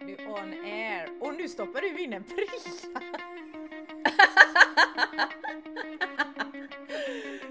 Du 0.00 0.16
on 0.26 0.52
air. 0.64 1.22
Och 1.22 1.34
nu 1.34 1.48
stoppar 1.48 1.80
du 1.80 2.02
in 2.02 2.12
en 2.12 2.24
prilla! 2.24 3.00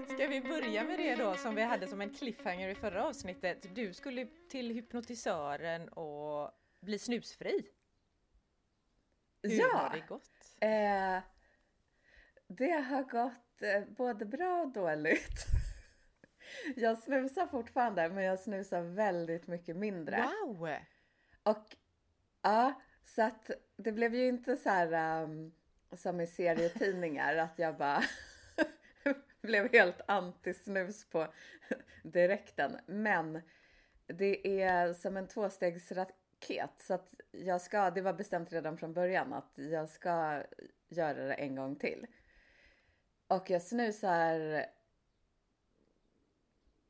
Ska 0.14 0.26
vi 0.26 0.40
börja 0.40 0.84
med 0.84 0.98
det 0.98 1.16
då 1.16 1.34
som 1.34 1.54
vi 1.54 1.62
hade 1.62 1.86
som 1.86 2.00
en 2.00 2.10
cliffhanger 2.10 2.68
i 2.68 2.74
förra 2.74 3.06
avsnittet? 3.06 3.74
Du 3.74 3.94
skulle 3.94 4.26
till 4.50 4.70
hypnotisören 4.70 5.88
och 5.88 6.50
bli 6.80 6.98
snusfri. 6.98 7.66
Hur 9.42 9.50
ja, 9.50 9.76
har 9.76 9.90
det 9.96 10.06
gått? 10.08 10.56
Eh, 10.60 11.18
det 12.46 12.72
har 12.72 13.02
gått 13.02 13.62
eh, 13.62 13.84
både 13.96 14.24
bra 14.24 14.62
och 14.62 14.72
dåligt. 14.72 15.46
Jag 16.76 16.98
snusar 16.98 17.46
fortfarande, 17.46 18.08
men 18.08 18.24
jag 18.24 18.38
snusar 18.38 18.82
väldigt 18.82 19.46
mycket 19.46 19.76
mindre. 19.76 20.28
Wow! 20.46 20.68
Och 21.42 21.76
ja, 22.42 22.72
så 23.04 23.22
att 23.22 23.50
det 23.76 23.92
blev 23.92 24.14
ju 24.14 24.28
inte 24.28 24.56
så 24.56 24.68
här 24.68 25.22
um, 25.22 25.52
som 25.92 26.20
i 26.20 26.26
serietidningar 26.26 27.36
att 27.36 27.58
jag 27.58 27.76
bara 27.76 28.02
blev 29.40 29.72
helt 29.72 30.00
anti-snus 30.08 31.10
på 31.10 31.26
direkten. 32.02 32.78
Men 32.86 33.42
det 34.06 34.62
är 34.62 34.92
som 34.92 35.16
en 35.16 35.26
tvåstegsraket 35.28 36.70
så 36.78 36.94
att 36.94 37.14
jag 37.30 37.60
ska, 37.60 37.90
det 37.90 38.02
var 38.02 38.12
bestämt 38.12 38.52
redan 38.52 38.78
från 38.78 38.92
början 38.92 39.32
att 39.32 39.52
jag 39.54 39.88
ska 39.88 40.42
göra 40.88 41.24
det 41.26 41.34
en 41.34 41.56
gång 41.56 41.76
till. 41.76 42.06
Och 43.26 43.50
jag 43.50 43.62
snusar 43.62 44.66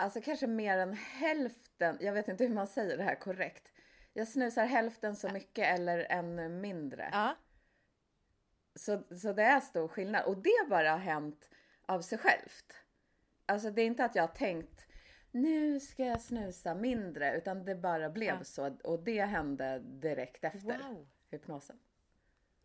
Alltså 0.01 0.21
kanske 0.21 0.47
mer 0.47 0.79
än 0.79 0.93
hälften, 0.93 1.99
jag 2.01 2.13
vet 2.13 2.29
inte 2.29 2.45
hur 2.45 2.55
man 2.55 2.67
säger 2.67 2.97
det 2.97 3.03
här 3.03 3.15
korrekt. 3.15 3.69
Jag 4.13 4.29
snusar 4.29 4.65
hälften 4.65 5.17
så 5.17 5.29
mycket 5.29 5.79
eller 5.79 6.07
än 6.11 6.61
mindre. 6.61 7.09
Ja. 7.13 7.37
Så, 8.75 9.03
så 9.17 9.33
det 9.33 9.43
är 9.43 9.61
stor 9.61 9.89
skillnad 9.89 10.25
och 10.25 10.37
det 10.43 10.69
bara 10.69 10.91
har 10.91 10.99
hänt 10.99 11.49
av 11.87 12.01
sig 12.01 12.19
självt. 12.19 12.75
Alltså 13.47 13.71
det 13.71 13.83
är 13.83 13.87
inte 13.87 14.05
att 14.05 14.15
jag 14.15 14.23
har 14.23 14.35
tänkt 14.35 14.87
nu 15.33 15.81
ska 15.81 16.05
jag 16.05 16.21
snusa 16.21 16.75
mindre 16.75 17.37
utan 17.37 17.65
det 17.65 17.75
bara 17.75 18.11
blev 18.11 18.35
Ja. 18.39 18.45
så 18.45 18.77
och 18.85 19.05
det 19.05 19.23
hände 19.23 19.79
direkt 19.79 20.45
efter 20.45 20.79
Wow! 20.89 21.09
hypnosen. 21.31 21.79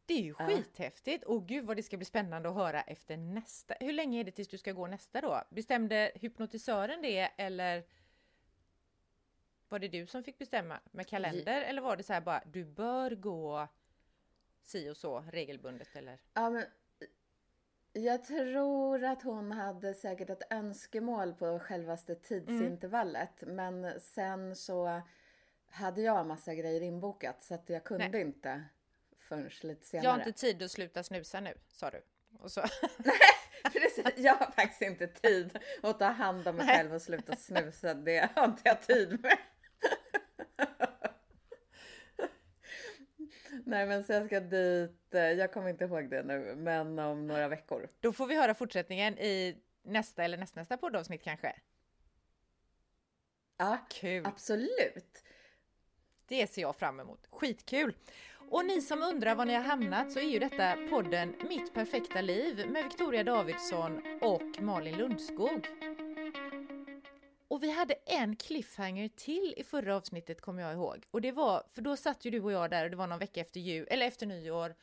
Det 0.05 0.13
är 0.13 0.21
ju 0.21 0.33
skithäftigt! 0.33 1.23
Och 1.23 1.47
gud 1.47 1.65
vad 1.65 1.77
det 1.77 1.83
ska 1.83 1.97
bli 1.97 2.05
spännande 2.05 2.49
att 2.49 2.55
höra 2.55 2.81
efter 2.81 3.17
nästa. 3.17 3.75
Hur 3.79 3.93
länge 3.93 4.19
är 4.19 4.23
det 4.23 4.31
tills 4.31 4.47
du 4.47 4.57
ska 4.57 4.71
gå 4.71 4.87
nästa 4.87 5.21
då? 5.21 5.41
Bestämde 5.49 6.11
hypnotisören 6.15 7.01
det 7.01 7.31
eller 7.37 7.83
var 9.69 9.79
det 9.79 9.87
du 9.87 10.07
som 10.07 10.23
fick 10.23 10.37
bestämma 10.37 10.79
med 10.91 11.07
kalender 11.07 11.61
eller 11.61 11.81
var 11.81 11.97
det 11.97 12.03
så 12.03 12.13
här 12.13 12.21
bara 12.21 12.43
du 12.45 12.65
bör 12.65 13.11
gå 13.11 13.67
si 14.63 14.89
och 14.89 14.97
så 14.97 15.23
regelbundet 15.31 15.95
eller? 15.95 16.19
Ja, 16.33 16.49
men 16.49 16.65
jag 17.93 18.23
tror 18.23 19.03
att 19.03 19.23
hon 19.23 19.51
hade 19.51 19.93
säkert 19.93 20.29
ett 20.29 20.53
önskemål 20.53 21.33
på 21.33 21.59
självaste 21.59 22.15
tidsintervallet. 22.15 23.43
Men 23.47 23.99
sen 23.99 24.55
så 24.55 25.01
hade 25.69 26.01
jag 26.01 26.19
en 26.19 26.27
massa 26.27 26.55
grejer 26.55 26.81
inbokat 26.81 27.43
så 27.43 27.53
att 27.53 27.69
jag 27.69 27.83
kunde 27.83 28.07
Nej. 28.07 28.21
inte 28.21 28.63
förrän 29.27 29.49
lite 29.61 29.85
senare. 29.85 30.05
Jag 30.05 30.11
har 30.11 30.19
inte 30.19 30.31
tid 30.31 30.63
att 30.63 30.71
sluta 30.71 31.03
snusa 31.03 31.39
nu, 31.39 31.53
sa 31.71 31.89
du. 31.89 32.01
Och 32.39 32.51
så, 32.51 32.61
Precis, 33.73 34.05
jag 34.17 34.35
har 34.35 34.51
faktiskt 34.51 34.81
inte 34.81 35.07
tid 35.07 35.59
att 35.83 35.99
ta 35.99 36.05
hand 36.05 36.47
om 36.47 36.55
mig 36.55 36.65
Nej. 36.65 36.75
själv 36.77 36.93
och 36.93 37.01
sluta 37.01 37.35
snusa. 37.35 37.93
Det 37.93 38.29
har 38.35 38.45
inte 38.45 38.61
jag 38.65 38.81
tid 38.81 39.21
med. 39.21 39.37
Nej 43.65 43.85
men 43.85 44.03
så 44.03 44.13
jag 44.13 44.25
ska 44.25 44.39
dit, 44.39 45.13
eh, 45.13 45.21
jag 45.21 45.53
kommer 45.53 45.69
inte 45.69 45.85
ihåg 45.85 46.09
det 46.09 46.23
nu, 46.23 46.55
men 46.55 46.99
om 46.99 47.27
några 47.27 47.47
veckor. 47.47 47.89
då 47.99 48.13
får 48.13 48.27
vi 48.27 48.35
höra 48.35 48.53
fortsättningen 48.53 49.19
i 49.19 49.57
nästa 49.83 50.23
eller 50.23 50.37
nästnästa 50.37 50.77
poddavsnitt 50.77 51.23
kanske. 51.23 51.55
Ja, 53.57 53.85
Kul! 53.89 54.25
absolut. 54.25 55.23
Det 56.27 56.47
ser 56.47 56.61
jag 56.61 56.75
fram 56.75 56.99
emot. 56.99 57.27
Skitkul! 57.31 57.95
Och 58.55 58.65
ni 58.65 58.81
som 58.81 59.03
undrar 59.03 59.35
var 59.35 59.45
ni 59.45 59.53
har 59.53 59.61
hamnat 59.61 60.11
så 60.11 60.19
är 60.19 60.23
ju 60.23 60.39
detta 60.39 60.75
podden 60.89 61.35
Mitt 61.49 61.73
perfekta 61.73 62.21
liv 62.21 62.69
med 62.69 62.83
Victoria 62.83 63.23
Davidsson 63.23 64.01
och 64.21 64.61
Malin 64.61 64.97
Lundskog. 64.97 65.67
Och 67.47 67.63
vi 67.63 67.71
hade 67.71 67.93
en 67.93 68.35
cliffhanger 68.35 69.07
till 69.07 69.53
i 69.57 69.63
förra 69.63 69.95
avsnittet 69.95 70.41
kommer 70.41 70.61
jag 70.61 70.73
ihåg. 70.73 71.05
Och 71.11 71.21
det 71.21 71.31
var, 71.31 71.63
för 71.71 71.81
då 71.81 71.97
satt 71.97 72.25
ju 72.25 72.31
du 72.31 72.41
och 72.41 72.51
jag 72.51 72.69
där 72.69 72.83
och 72.83 72.91
det 72.91 72.97
var 72.97 73.07
någon 73.07 73.19
vecka 73.19 73.41
efter 73.41 73.59
jul, 73.59 73.87
eller 73.89 74.05
efter 74.07 74.25
nyår 74.25 74.75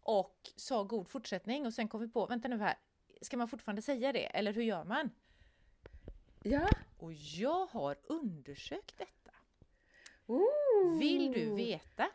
och 0.00 0.50
sa 0.56 0.82
god 0.82 1.08
fortsättning 1.08 1.66
och 1.66 1.74
sen 1.74 1.88
kom 1.88 2.00
vi 2.00 2.08
på, 2.08 2.26
vänta 2.26 2.48
nu 2.48 2.58
här, 2.58 2.78
ska 3.20 3.36
man 3.36 3.48
fortfarande 3.48 3.82
säga 3.82 4.12
det 4.12 4.26
eller 4.26 4.52
hur 4.52 4.62
gör 4.62 4.84
man? 4.84 5.10
Ja. 6.42 6.68
Och 6.98 7.12
jag 7.12 7.66
har 7.66 7.96
undersökt 8.02 8.98
detta. 8.98 9.30
Ooh. 10.26 10.98
Vill 10.98 11.32
du 11.32 11.54
veta? 11.54 12.10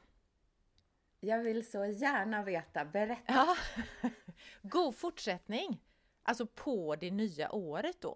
Jag 1.25 1.39
vill 1.39 1.69
så 1.71 1.85
gärna 1.85 2.43
veta. 2.43 2.85
Berätta. 2.85 3.33
Ja. 3.33 3.55
God 4.61 4.95
fortsättning! 4.95 5.81
Alltså 6.23 6.45
på 6.45 6.95
det 6.95 7.11
nya 7.11 7.51
året 7.51 8.01
då. 8.01 8.15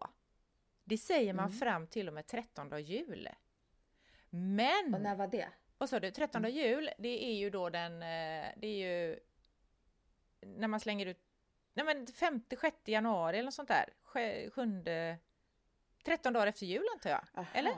Det 0.83 0.97
säger 0.97 1.33
man 1.33 1.51
fram 1.51 1.87
till 1.87 2.07
och 2.07 2.13
med 2.13 2.27
13 2.27 2.83
jul. 2.83 3.29
Men, 4.29 4.93
Och 4.93 5.01
när 5.01 5.15
var 5.15 5.27
det? 5.27 5.49
vad 5.77 5.89
sa 5.89 5.99
du, 5.99 6.11
13 6.11 6.51
jul, 6.51 6.89
det 6.97 7.25
är 7.25 7.33
ju 7.33 7.49
då 7.49 7.69
den, 7.69 7.93
eh, 7.93 8.47
det 8.57 8.67
är 8.67 8.87
ju 8.87 9.19
när 10.41 10.67
man 10.67 10.79
slänger 10.79 11.05
ut, 11.05 11.19
nej 11.73 11.85
men 11.85 12.05
5-6 12.07 12.71
januari 12.85 13.37
eller 13.37 13.45
något 13.45 13.53
sånt 13.53 13.67
där, 13.69 13.89
7, 14.03 14.85
13 16.03 16.33
dagar 16.33 16.47
efter 16.47 16.65
jul 16.65 16.85
antar 16.93 17.09
jag, 17.09 17.21
Aha. 17.33 17.47
eller? 17.53 17.73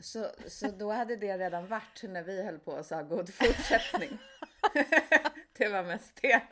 Så, 0.00 0.30
så 0.46 0.70
då 0.70 0.92
hade 0.92 1.16
det 1.16 1.38
redan 1.38 1.66
varit 1.66 2.02
när 2.02 2.22
vi 2.22 2.42
höll 2.42 2.58
på 2.58 2.72
och 2.72 2.86
sa 2.86 3.02
god 3.02 3.34
fortsättning. 3.34 4.18
det 5.58 5.68
var 5.68 5.82
mest 5.82 6.18
det. 6.22 6.42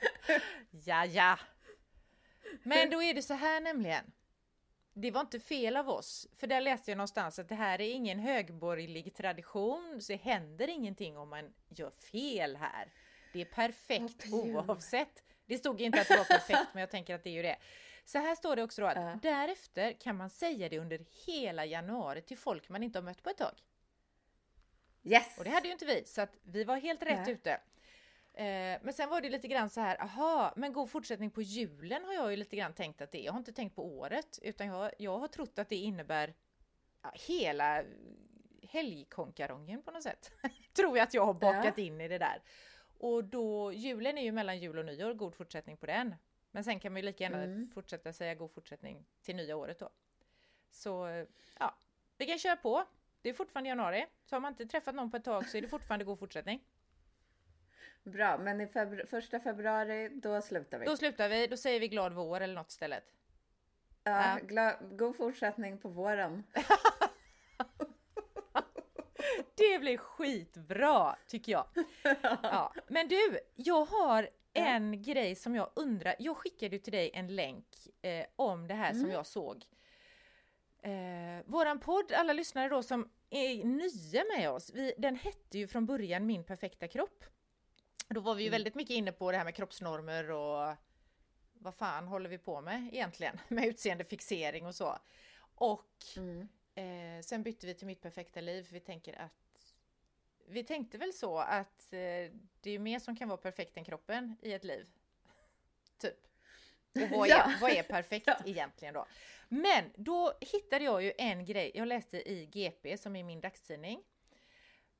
Ja, 0.70 1.04
ja. 1.04 1.38
Men 2.62 2.90
då 2.90 3.02
är 3.02 3.14
det 3.14 3.22
så 3.22 3.34
här 3.34 3.60
nämligen. 3.60 4.04
Det 4.94 5.10
var 5.10 5.20
inte 5.20 5.40
fel 5.40 5.76
av 5.76 5.88
oss, 5.88 6.28
för 6.36 6.46
där 6.46 6.60
läste 6.60 6.90
jag 6.90 6.98
någonstans 6.98 7.38
att 7.38 7.48
det 7.48 7.54
här 7.54 7.80
är 7.80 7.90
ingen 7.90 8.18
högborgerlig 8.18 9.14
tradition, 9.14 9.98
så 10.02 10.12
det 10.12 10.18
händer 10.18 10.68
ingenting 10.68 11.16
om 11.16 11.28
man 11.28 11.54
gör 11.68 11.90
fel 11.90 12.56
här. 12.56 12.92
Det 13.32 13.40
är 13.40 13.44
perfekt 13.44 14.32
oavsett. 14.32 15.22
Det 15.46 15.58
stod 15.58 15.80
inte 15.80 16.00
att 16.00 16.08
det 16.08 16.16
var 16.16 16.24
perfekt, 16.24 16.68
men 16.72 16.80
jag 16.80 16.90
tänker 16.90 17.14
att 17.14 17.24
det 17.24 17.30
är 17.30 17.34
ju 17.34 17.42
det. 17.42 17.56
Så 18.08 18.18
här 18.18 18.34
står 18.34 18.56
det 18.56 18.62
också 18.62 18.82
då 18.82 18.86
att 18.86 18.96
Ja. 18.96 19.18
därefter 19.22 19.92
kan 19.92 20.16
man 20.16 20.30
säga 20.30 20.68
det 20.68 20.78
under 20.78 21.00
hela 21.26 21.64
januari 21.64 22.22
till 22.22 22.38
folk 22.38 22.68
man 22.68 22.82
inte 22.82 22.98
har 22.98 23.04
mött 23.04 23.22
på 23.22 23.30
ett 23.30 23.36
tag. 23.36 23.62
Yes! 25.02 25.38
Och 25.38 25.44
det 25.44 25.50
hade 25.50 25.66
ju 25.66 25.72
inte 25.72 25.84
vi, 25.84 26.04
så 26.04 26.20
att 26.20 26.36
vi 26.42 26.64
var 26.64 26.76
helt 26.76 27.02
rätt 27.02 27.26
Nej. 27.26 27.32
ute. 27.32 27.50
Eh, 28.34 28.80
men 28.82 28.92
sen 28.92 29.08
var 29.08 29.20
det 29.20 29.30
lite 29.30 29.48
grann 29.48 29.70
så 29.70 29.80
här, 29.80 30.02
aha, 30.02 30.52
men 30.56 30.72
god 30.72 30.90
fortsättning 30.90 31.30
på 31.30 31.42
julen 31.42 32.04
har 32.04 32.14
jag 32.14 32.30
ju 32.30 32.36
lite 32.36 32.56
grann 32.56 32.72
tänkt 32.72 33.00
att 33.00 33.12
det 33.12 33.18
är. 33.20 33.24
Jag 33.24 33.32
har 33.32 33.38
inte 33.38 33.52
tänkt 33.52 33.76
på 33.76 33.84
året, 33.84 34.38
utan 34.42 34.66
jag, 34.66 34.92
jag 34.98 35.18
har 35.18 35.28
trott 35.28 35.58
att 35.58 35.68
det 35.68 35.76
innebär 35.76 36.34
ja, 37.02 37.12
hela 37.14 37.84
helgkonkarongen 38.62 39.82
på 39.82 39.90
något 39.90 40.02
sätt. 40.02 40.32
Tror 40.76 40.96
jag 40.98 41.04
att 41.04 41.14
jag 41.14 41.26
har 41.26 41.34
bakat 41.34 41.78
in 41.78 42.00
i 42.00 42.08
det 42.08 42.18
där. 42.18 42.42
Och 42.98 43.24
då, 43.24 43.72
julen 43.72 44.18
är 44.18 44.22
ju 44.22 44.32
mellan 44.32 44.58
jul 44.58 44.78
och 44.78 44.84
nyår, 44.84 45.14
god 45.14 45.34
fortsättning 45.34 45.76
på 45.76 45.86
den. 45.86 46.14
Men 46.50 46.64
sen 46.64 46.80
kan 46.80 46.92
man 46.92 47.00
ju 47.02 47.06
lika 47.06 47.24
gärna 47.24 47.42
Mm. 47.42 47.70
fortsätta 47.74 48.12
säga 48.12 48.34
god 48.34 48.52
fortsättning 48.52 49.04
till 49.22 49.36
nya 49.36 49.56
året 49.56 49.78
då. 49.78 49.90
Så 50.70 51.24
ja, 51.58 51.74
vi 52.18 52.26
kan 52.26 52.38
köra 52.38 52.56
på. 52.56 52.84
Det 53.22 53.28
är 53.28 53.34
fortfarande 53.34 53.68
januari, 53.68 54.06
så 54.24 54.36
har 54.36 54.40
man 54.40 54.52
inte 54.52 54.66
träffat 54.66 54.94
någon 54.94 55.10
på 55.10 55.16
ett 55.16 55.24
tag 55.24 55.46
så 55.48 55.56
är 55.56 55.62
det 55.62 55.68
fortfarande 55.68 56.04
god 56.04 56.18
fortsättning. 56.18 56.64
Bra, 58.02 58.38
men 58.38 58.60
i 58.60 58.66
febru- 58.66 59.06
första 59.06 59.40
februari, 59.40 60.08
då 60.08 60.42
slutar 60.42 60.78
vi. 60.78 60.86
Då 60.86 60.96
slutar 60.96 61.28
vi, 61.28 61.46
då 61.46 61.56
säger 61.56 61.80
vi 61.80 61.88
glad 61.88 62.12
vår 62.12 62.40
eller 62.40 62.54
något 62.54 62.70
istället. 62.70 63.04
ja, 64.04 64.38
gla- 64.42 64.96
god 64.96 65.16
fortsättning 65.16 65.78
på 65.78 65.88
våren. 65.88 66.44
Det 69.54 69.78
blir 69.78 69.96
skitbra 69.98 71.16
tycker 71.26 71.52
jag. 71.52 71.66
Ja. 72.42 72.74
Men 72.88 73.08
du, 73.08 73.38
jag 73.54 73.84
har 73.84 74.28
en 74.58 75.02
grej 75.02 75.34
som 75.34 75.54
jag 75.54 75.70
undrar. 75.74 76.14
Jag 76.18 76.36
skickade 76.36 76.76
ju 76.76 76.82
till 76.82 76.92
dig 76.92 77.10
en 77.14 77.36
länk 77.36 77.66
eh, 78.02 78.26
om 78.36 78.66
det 78.66 78.74
här 78.74 78.94
som 78.94 79.10
jag 79.10 79.26
såg. 79.26 79.64
Eh, 80.82 81.44
våran 81.44 81.80
podd, 81.80 82.12
alla 82.12 82.32
lyssnare 82.32 82.68
då 82.68 82.82
som 82.82 83.10
är 83.30 83.64
nya 83.64 84.24
med 84.36 84.50
oss, 84.50 84.70
vi, 84.74 84.94
den 84.98 85.16
hette 85.16 85.58
ju 85.58 85.66
från 85.66 85.86
början 85.86 86.26
Min 86.26 86.44
perfekta 86.44 86.88
kropp. 86.88 87.24
Då 88.08 88.20
var 88.20 88.34
vi 88.34 88.44
ju 88.44 88.50
väldigt 88.50 88.74
mycket 88.74 88.96
inne 88.96 89.12
på 89.12 89.30
det 89.32 89.38
här 89.38 89.44
med 89.44 89.54
kroppsnormer 89.54 90.30
och 90.30 90.74
vad 91.52 91.74
fan 91.74 92.08
håller 92.08 92.30
vi 92.30 92.38
på 92.38 92.60
med 92.60 92.88
egentligen? 92.92 93.40
Med 93.48 93.66
utseendefixering 93.66 94.66
och 94.66 94.74
så. 94.74 94.98
Och 95.54 95.94
Mm. 96.16 96.48
Eh, 96.78 97.22
sen 97.22 97.42
bytte 97.42 97.66
vi 97.66 97.74
till 97.74 97.86
Mitt 97.86 98.00
perfekta 98.00 98.40
liv 98.40 98.62
för 98.62 98.72
vi 98.72 98.80
tänker 98.80 99.20
att 99.20 99.47
vi 100.48 100.64
tänkte 100.64 100.98
väl 100.98 101.12
så 101.12 101.38
att 101.38 101.92
eh, 101.92 102.32
det 102.60 102.70
är 102.70 102.78
mer 102.78 102.98
som 102.98 103.16
kan 103.16 103.28
vara 103.28 103.36
perfekt 103.38 103.76
än 103.76 103.84
kroppen 103.84 104.36
i 104.42 104.52
ett 104.52 104.64
liv. 104.64 104.86
Typ. 105.98 106.16
Och 106.94 107.10
vad 107.10 107.28
är, 107.28 107.30
Ja. 107.36 107.52
vad 107.60 107.70
är 107.70 107.82
perfekt 107.82 108.26
Ja. 108.26 108.36
egentligen 108.44 108.94
då? 108.94 109.06
Men 109.48 109.84
då 109.96 110.32
hittade 110.40 110.84
jag 110.84 111.02
ju 111.02 111.12
en 111.18 111.44
grej, 111.44 111.70
jag 111.74 111.88
läste 111.88 112.30
i 112.30 112.46
GP 112.46 112.98
som 112.98 113.16
är 113.16 113.24
min 113.24 113.40
dagstidning. 113.40 114.02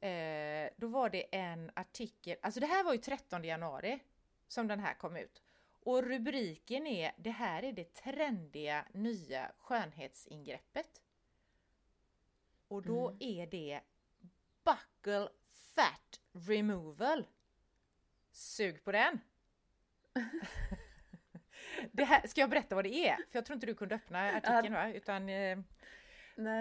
Eh, 0.00 0.71
då 0.77 0.87
var 0.87 1.11
det 1.11 1.35
en 1.37 1.71
artikel, 1.77 2.37
alltså 2.43 2.61
det 2.61 2.67
här 2.67 2.85
var 2.85 2.93
ju 2.93 2.99
13 2.99 3.44
januari 3.44 3.99
som 4.49 4.69
den 4.69 4.81
här 4.81 4.94
kom 4.94 5.17
ut. 5.17 5.43
Och 5.81 6.03
rubriken 6.03 6.87
är 6.87 7.12
Det 7.19 7.31
här 7.31 7.62
är 7.65 7.73
det 7.73 7.94
trendiga 7.94 8.85
nya 8.93 9.53
skönhetsingreppet. 9.59 11.03
Och 12.69 12.83
då 12.83 13.09
Mm. 13.09 13.17
är 13.21 13.47
det 13.47 13.81
Buckle 14.69 15.29
Fat 15.75 16.20
Removal. 16.32 17.26
Sug 18.31 18.85
på 18.85 18.93
den! 18.93 19.20
det 21.93 22.05
här, 22.05 22.26
ska 22.26 22.41
jag 22.41 22.50
berätta 22.50 22.75
vad 22.75 22.85
det 22.85 23.09
är? 23.09 23.17
För 23.17 23.29
jag 23.32 23.47
tror 23.47 23.55
inte 23.55 23.67
du 23.67 23.75
kunde 23.75 23.94
öppna 23.94 24.31
artikeln 24.31 24.73
va? 24.73 24.93
Utan 24.93 25.29
eh, 25.29 25.59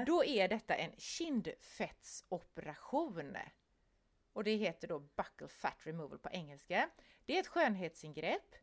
då 0.06 0.26
är 0.26 0.48
detta 0.48 0.76
en 0.76 0.92
kindfettsoperation. 0.98 3.38
Och 4.34 4.44
det 4.44 4.56
heter 4.56 4.88
då 4.88 5.00
Buckle 5.00 5.48
Fat 5.48 5.78
Removal 5.84 6.20
på 6.20 6.30
engelska. 6.30 6.90
Det 7.26 7.36
är 7.36 7.40
ett 7.40 7.48
skönhetsingrepp 7.48 8.56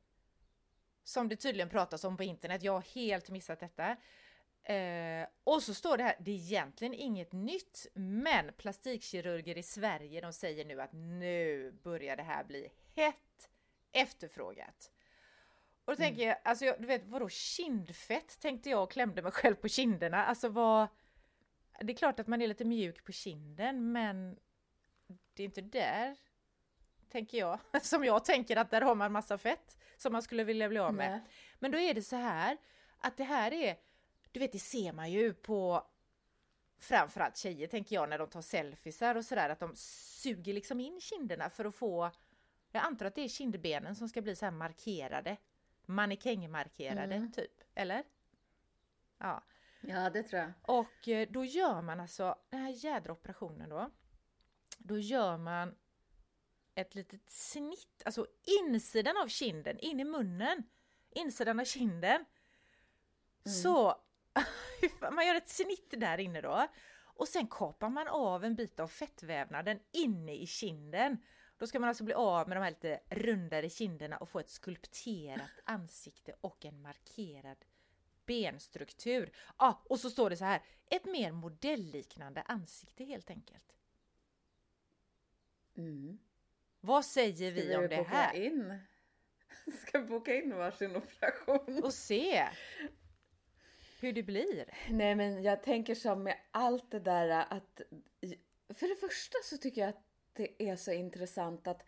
som 1.03 1.29
det 1.29 1.37
tydligen 1.37 1.69
pratas 1.69 2.05
om 2.05 2.17
på 2.17 2.23
internet. 2.23 2.63
Jag 2.63 2.73
har 2.73 2.95
helt 2.95 3.31
missat 3.31 3.61
detta. 3.61 3.97
Eh, 4.65 5.27
och 5.45 5.63
så 5.63 5.75
står 5.75 5.97
det 5.97 6.03
här, 6.03 6.17
det 6.21 6.31
är 6.31 6.35
egentligen 6.35 6.95
inget 6.95 7.33
nytt, 7.33 7.87
men 7.95 8.53
plastikkirurger 8.57 9.59
i 9.59 9.63
Sverige 9.63 10.21
de 10.21 10.33
säger 10.33 10.65
nu 10.65 10.81
att 10.81 10.93
nu 10.93 11.73
börjar 11.83 12.17
det 12.17 12.23
här 12.23 12.45
bli 12.45 12.73
hett 12.97 13.51
efterfrågat. 13.93 14.91
Och 15.85 15.93
då 15.93 15.97
tänker 15.97 16.27
jag, 16.27 16.37
alltså 16.45 16.65
jag, 16.65 16.81
du 16.81 16.87
vet 16.87 17.05
vadå 17.05 17.29
kindfett 17.29 18.41
tänkte 18.41 18.71
jag 18.71 18.83
och 18.83 18.91
klämde 18.91 19.23
mig 19.23 19.33
själv 19.33 19.55
på 19.55 19.69
kinderna. 19.69 20.25
Alltså 20.25 20.49
vad... 20.49 20.89
Det 21.81 21.93
är 21.93 21.97
klart 21.97 22.21
att 22.21 22.27
man 22.27 22.43
är 22.43 22.49
lite 22.49 22.65
mjuk 22.65 23.05
på 23.05 23.13
kinden 23.13 23.93
men 23.93 24.39
det 25.35 25.43
är 25.43 25.45
inte 25.45 25.61
där, 25.61 26.17
tänker 27.09 27.39
jag, 27.39 27.61
som 27.83 28.05
jag 28.05 28.25
tänker 28.25 28.57
att 28.57 28.71
där 28.71 28.81
har 28.81 28.95
man 28.95 29.13
massa 29.13 29.39
fett 29.39 29.79
som 29.97 30.13
man 30.13 30.23
skulle 30.23 30.45
vilja 30.45 30.69
bli 30.69 30.79
av 30.79 30.95
med. 30.95 31.11
Nej. 31.11 31.21
Men 31.59 31.71
då 31.71 31.79
är 31.79 31.95
det 31.95 32.03
så 32.03 32.17
här 32.17 32.57
att 32.99 33.17
det 33.17 33.25
här 33.25 33.53
är, 33.53 33.77
du 34.35 34.41
vet 34.41 34.53
det 34.53 34.59
ser 34.59 34.93
man 34.93 35.11
ju 35.11 35.35
på 35.35 35.87
framförallt 36.79 37.37
tjejer 37.37 37.67
tänker 37.67 37.97
jag 37.97 38.09
när 38.09 38.19
de 38.19 38.29
tar 38.29 38.43
selfiesar 38.43 39.15
och 39.15 39.25
sådär 39.25 39.49
att 39.49 39.61
de 39.61 39.73
suger 39.77 40.55
liksom 40.55 40.81
in 40.81 41.01
kinderna 41.01 41.51
för 41.51 41.65
att 41.65 41.75
få, 41.75 42.11
jag 42.71 42.83
antar 42.85 43.07
att 43.07 43.15
det 43.15 43.21
är 43.21 43.29
kindbenen 43.29 43.97
som 43.97 44.09
ska 44.09 44.23
bli 44.23 44.37
så 44.37 44.45
här 44.45 44.53
markerade, 44.53 45.37
mannekängmarkerade 45.87 47.15
Mm. 47.15 47.33
typ, 47.33 47.61
eller? 47.75 48.05
Ja. 49.19 49.45
Ja, 49.81 50.11
det 50.11 50.23
tror 50.23 50.43
jag. 50.43 50.53
Och 50.63 51.09
eh, 51.09 51.29
då 51.31 51.45
gör 51.45 51.83
man 51.83 52.01
alltså 52.01 52.39
den 52.51 52.61
här 52.61 52.85
jädra 52.85 53.13
operationen 53.13 53.69
då. 53.69 53.91
Då 54.79 54.99
gör 54.99 55.37
man 55.37 55.75
ett 56.75 56.95
litet 56.95 57.31
snitt, 57.31 58.03
alltså 58.05 58.27
insidan 58.61 59.17
av 59.17 59.29
kinden, 59.29 59.79
in 59.79 60.01
i 60.01 60.05
munnen, 60.05 60.63
insidan 61.11 61.61
av 61.61 61.65
kinden. 61.65 62.25
Så 63.45 64.04
man 65.13 65.27
gör 65.27 65.35
ett 65.35 65.49
snitt 65.49 65.95
där 65.97 66.21
inne 66.21 66.41
då. 66.41 66.67
Och 67.17 67.29
sen 67.29 67.47
kapar 67.47 67.89
man 67.89 68.09
av 68.09 68.45
en 68.45 68.55
bit 68.55 68.81
av 68.81 68.89
fettvävnaden 68.89 69.81
inne 69.93 70.35
i 70.35 70.47
kinden. 70.47 71.19
Då 71.59 71.67
ska 71.67 71.81
man 71.81 71.89
alltså 71.89 72.05
bli 72.05 72.15
av 72.15 72.49
med 72.49 72.57
de 72.57 72.63
här 72.63 72.71
lite 72.71 73.01
rundare 73.11 73.71
kinderna 73.71 74.17
och 74.17 74.29
få 74.29 74.41
ett 74.41 74.51
skulpterat 74.51 75.51
ansikte 75.65 76.35
och 76.41 76.65
en 76.65 76.83
markerad 76.83 77.65
benstruktur. 78.27 79.33
Ja, 79.59 79.83
och 79.85 80.01
så 80.01 80.11
står 80.11 80.31
det 80.31 80.37
så 80.37 80.45
här, 80.45 80.63
ett 80.91 81.05
mer 81.05 81.33
modellliknande 81.33 82.43
ansikte 82.43 83.05
helt 83.05 83.31
enkelt. 83.31 83.77
Mm. 85.77 86.19
Vad 86.81 87.05
säger 87.05 87.51
Ska 87.51 87.63
vi 87.63 87.77
om 87.77 87.89
det 87.89 88.03
här? 88.03 88.35
In? 88.35 88.79
Ska 89.87 90.01
boka 90.01 90.35
in 90.35 90.57
varsin 90.57 90.97
operation? 90.97 91.85
Och 91.85 91.95
se 91.95 92.49
hur 94.05 94.13
det 94.13 94.23
blir. 94.23 94.65
Nej, 94.91 95.15
men 95.15 95.43
jag 95.43 95.63
tänker 95.63 95.95
som 95.95 96.23
med 96.23 96.37
allt 96.51 96.91
det 96.91 97.01
där 97.01 97.29
att... 97.29 97.81
För 98.75 98.89
det 98.89 98.97
första 98.97 99.39
så 99.45 99.57
tycker 99.57 99.81
jag 99.81 99.89
att 99.89 100.03
det 100.33 100.63
är 100.69 100.77
så 100.77 100.93
intressant 100.93 101.67
att 101.69 101.83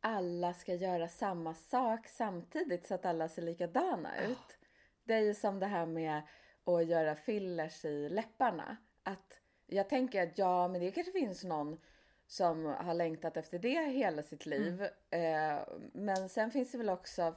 alla 0.00 0.54
ska 0.54 0.74
göra 0.74 1.08
samma 1.08 1.54
sak 1.54 2.08
samtidigt 2.08 2.86
så 2.86 2.94
att 2.94 3.06
alla 3.06 3.28
ser 3.28 3.42
likadana 3.42 4.24
ut. 4.24 4.58
Det 5.04 5.14
är 5.14 5.20
ju 5.20 5.34
som 5.34 5.60
det 5.60 5.66
här 5.66 5.86
med 5.86 6.22
att 6.64 6.86
göra 6.86 7.14
fillers 7.16 7.84
i 7.84 8.08
läpparna. 8.08 8.76
Att 9.02 9.40
jag 9.66 9.88
tänker 9.88 10.22
att 10.22 10.38
ja, 10.38 10.68
men 10.68 10.80
det 10.80 10.90
kanske 10.90 11.12
finns 11.12 11.44
någon 11.44 11.80
som 12.26 12.64
har 12.64 12.94
längtat 12.94 13.36
efter 13.36 13.58
det 13.58 13.84
hela 13.84 14.22
sitt 14.22 14.46
liv. 14.46 14.82
Eh, 15.10 15.58
men 15.92 16.28
sen 16.28 16.50
finns 16.50 16.72
det 16.72 16.78
väl 16.78 16.88
också 16.88 17.34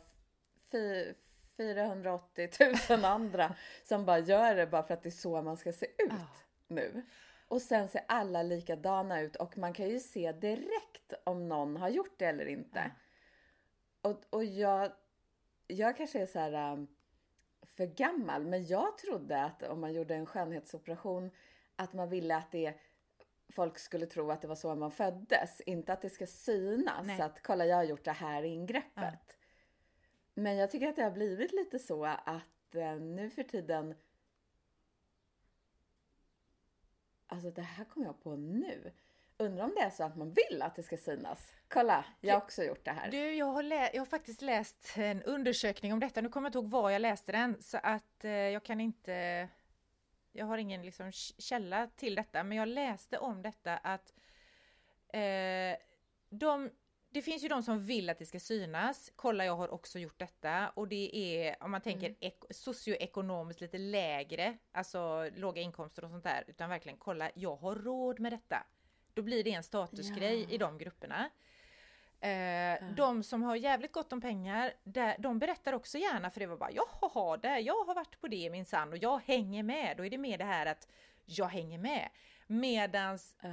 480 1.57 2.49
000 2.89 3.05
andra 3.05 3.55
som 3.83 4.05
bara 4.05 4.19
gör 4.19 4.55
det 4.55 4.67
bara 4.67 4.83
för 4.83 4.93
att 4.93 5.03
det 5.03 5.09
är 5.09 5.11
så 5.11 5.41
man 5.41 5.57
ska 5.57 5.73
se 5.73 5.85
ut 5.85 5.93
Ja. 6.09 6.27
nu. 6.67 7.03
Och 7.47 7.61
sen 7.61 7.87
ser 7.87 8.01
alla 8.07 8.43
likadana 8.43 9.21
ut 9.21 9.35
och 9.35 9.57
man 9.57 9.73
kan 9.73 9.89
ju 9.89 9.99
se 9.99 10.31
direkt 10.31 11.13
om 11.23 11.49
någon 11.49 11.77
har 11.77 11.89
gjort 11.89 12.19
det 12.19 12.25
eller 12.25 12.45
inte. 12.45 12.91
Och, 14.01 14.21
och 14.29 14.43
jag, 14.45 14.91
jag 15.67 15.97
kanske 15.97 16.21
är 16.21 16.25
så 16.25 16.39
här 16.39 16.73
um, 16.73 16.87
för 17.63 17.85
gammal, 17.85 18.45
men 18.45 18.65
jag 18.65 18.97
trodde 18.97 19.43
att 19.43 19.63
om 19.63 19.81
man 19.81 19.93
gjorde 19.93 20.15
en 20.15 20.25
skönhetsoperation 20.25 21.31
att 21.75 21.93
man 21.93 22.09
ville 22.09 22.35
att 22.35 22.51
det 22.51 22.73
folk 23.49 23.79
skulle 23.79 24.05
tro 24.05 24.31
att 24.31 24.41
det 24.41 24.47
var 24.47 24.55
så 24.55 24.75
man 24.75 24.91
föddes, 24.91 25.61
inte 25.61 25.93
att 25.93 26.01
det 26.01 26.09
ska 26.09 26.27
synas. 26.27 27.07
Nej. 27.07 27.17
Så 27.17 27.23
att 27.23 27.43
kolla, 27.43 27.65
jag 27.65 27.75
har 27.75 27.83
gjort 27.83 28.05
det 28.05 28.11
här 28.11 28.43
ingreppet. 28.43 29.37
Men 30.33 30.57
jag 30.57 30.71
tycker 30.71 30.89
att 30.89 30.95
det 30.95 31.03
har 31.03 31.11
blivit 31.11 31.51
lite 31.51 31.79
så 31.79 32.05
att 32.05 32.75
eh, 32.75 32.95
nu 32.95 33.29
för 33.29 33.43
tiden 33.43 33.95
Alltså 37.27 37.51
det 37.51 37.61
här 37.61 37.85
kom 37.85 38.03
jag 38.03 38.23
på 38.23 38.35
nu. 38.35 38.91
Undrar 39.37 39.63
om 39.63 39.73
det 39.75 39.81
är 39.81 39.89
så 39.89 40.03
att 40.03 40.15
man 40.15 40.33
vill 40.33 40.61
att 40.61 40.75
det 40.75 40.83
ska 40.83 40.97
synas. 40.97 41.53
Kolla, 41.67 42.05
jag 42.21 42.33
har 42.33 42.41
också 42.41 42.63
gjort 42.63 42.85
det 42.85 42.91
här. 42.91 43.11
Du, 43.11 43.35
jag 43.35 43.45
har, 43.45 43.63
jag 43.63 44.01
har 44.01 44.05
faktiskt 44.05 44.41
läst 44.41 44.93
en 44.97 45.23
undersökning 45.23 45.93
om 45.93 45.99
detta. 45.99 46.21
Nu 46.21 46.29
kommer 46.29 46.45
jag 46.45 46.49
inte 46.49 46.57
ihåg 46.57 46.71
var 46.71 46.89
jag 46.89 47.01
läste 47.01 47.31
den 47.31 47.61
så 47.61 47.77
att 47.83 48.25
eh, 48.25 48.31
jag 48.31 48.63
kan 48.63 48.81
inte... 48.81 49.47
Jag 50.31 50.45
har 50.45 50.57
ingen 50.57 50.85
liksom, 50.85 51.11
källa 51.37 51.87
till 51.87 52.15
detta 52.15 52.43
men 52.43 52.57
jag 52.57 52.67
läste 52.67 53.17
om 53.17 53.41
detta 53.41 53.77
att 53.77 54.13
eh, 55.13 55.77
de, 56.29 56.69
det 57.13 57.21
finns 57.21 57.43
ju 57.43 57.47
de 57.47 57.63
som 57.63 57.85
vill 57.85 58.09
att 58.09 58.17
det 58.19 58.25
ska 58.25 58.39
synas. 58.39 59.11
Kolla, 59.15 59.45
jag 59.45 59.55
har 59.55 59.73
också 59.73 59.99
gjort 59.99 60.19
detta 60.19 60.69
och 60.69 60.87
det 60.87 61.15
är 61.15 61.55
om 61.63 61.71
man 61.71 61.81
tänker 61.81 62.15
ek- 62.19 62.45
socioekonomiskt 62.49 63.61
lite 63.61 63.77
lägre, 63.77 64.57
alltså 64.71 65.29
låga 65.35 65.61
inkomster 65.61 66.03
och 66.03 66.09
sånt 66.09 66.23
där, 66.23 66.43
utan 66.47 66.69
verkligen 66.69 66.97
kolla, 66.97 67.31
jag 67.35 67.55
har 67.55 67.75
råd 67.75 68.19
med 68.19 68.31
detta. 68.33 68.63
Då 69.13 69.21
blir 69.21 69.43
det 69.43 69.51
en 69.53 69.63
statusgrej 69.63 70.41
Ja. 70.43 70.49
i 70.49 70.57
de 70.57 70.77
grupperna. 70.77 71.29
Eh, 72.19 72.93
De 72.95 73.23
som 73.23 73.43
har 73.43 73.55
jävligt 73.55 73.91
gott 73.91 74.13
om 74.13 74.21
pengar, 74.21 74.73
där, 74.83 75.15
de 75.19 75.39
berättar 75.39 75.73
också 75.73 75.97
gärna 75.97 76.29
för 76.31 76.39
det 76.39 76.45
var 76.47 76.57
bara 76.57 76.71
jag 76.71 76.85
har 77.01 77.37
det, 77.37 77.59
jag 77.59 77.83
har 77.85 77.95
varit 77.95 78.21
på 78.21 78.27
det 78.27 78.49
minsann 78.49 78.89
och 78.91 78.97
jag 78.97 79.19
hänger 79.25 79.63
med. 79.63 79.97
Då 79.97 80.05
är 80.05 80.09
det 80.09 80.17
mer 80.17 80.37
det 80.37 80.43
här 80.45 80.65
att 80.65 80.87
jag 81.25 81.45
hänger 81.47 81.77
med. 81.77 82.09
Medans 82.47 83.35
Ja. 83.41 83.49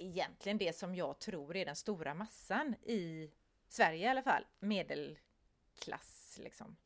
Egentligen 0.00 0.58
det 0.58 0.76
som 0.76 0.94
jag 0.94 1.18
tror 1.18 1.56
är 1.56 1.64
den 1.64 1.76
stora 1.76 2.14
massan 2.14 2.74
i 2.82 3.30
Sverige 3.68 4.06
i 4.06 4.08
alla 4.08 4.22
fall, 4.22 4.46
medelklass 4.58 6.38
liksom. 6.42 6.76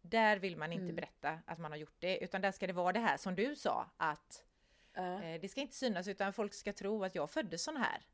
Där 0.00 0.36
vill 0.36 0.56
man 0.56 0.72
inte 0.72 0.82
Mm. 0.82 0.96
berätta 0.96 1.38
att 1.46 1.58
man 1.58 1.70
har 1.72 1.78
gjort 1.78 1.96
det 1.98 2.18
utan 2.24 2.40
där 2.40 2.52
ska 2.52 2.66
det 2.66 2.72
vara 2.72 2.92
det 2.92 3.00
här 3.00 3.16
som 3.16 3.34
du 3.34 3.56
sa 3.56 3.90
att 3.96 4.44
Ja. 4.94 5.22
eh, 5.22 5.40
det 5.40 5.48
ska 5.48 5.60
inte 5.60 5.76
synas 5.76 6.08
utan 6.08 6.32
folk 6.32 6.54
ska 6.54 6.72
tro 6.72 7.04
att 7.04 7.14
jag 7.14 7.30
föddes 7.30 7.62
sån 7.62 7.76
här 7.76 8.06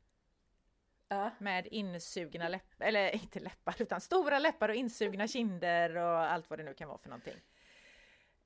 Ja. 1.07 1.31
med 1.39 1.67
insugna 1.67 2.49
läppar, 2.49 2.85
eller 2.85 3.11
inte 3.15 3.39
läppar 3.39 3.75
utan 3.81 4.01
stora 4.01 4.39
läppar 4.39 4.69
och 4.69 4.75
insugna 4.75 5.27
kinder 5.27 5.95
och 5.97 6.19
allt 6.31 6.49
vad 6.49 6.59
det 6.59 6.63
nu 6.63 6.73
kan 6.73 6.87
vara 6.87 6.97
för 6.97 7.09
någonting. 7.09 7.41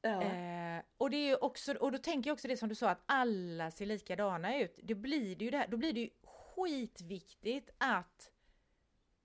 Ja. 0.04 0.22
Eh, 0.22 0.82
och 0.98 1.10
det 1.10 1.18
är 1.18 1.28
ju 1.28 1.36
också, 1.36 1.74
och 1.74 1.92
då 1.92 1.98
tänker 1.98 2.30
jag 2.30 2.34
också 2.36 2.48
det 2.48 2.58
som 2.58 2.70
du 2.70 2.76
sa 2.76 2.90
att 2.90 3.04
alla 3.06 3.72
ser 3.72 3.86
likadana 3.86 4.58
ut. 4.58 4.80
Det 4.84 4.96
blir 4.96 5.36
det 5.36 5.46
ju 5.46 5.52
det 5.52 5.58
här, 5.58 5.68
då 5.68 5.78
blir 5.78 5.94
det 5.94 6.00
ju 6.00 6.10
skitviktigt 6.24 7.70
att 7.78 8.32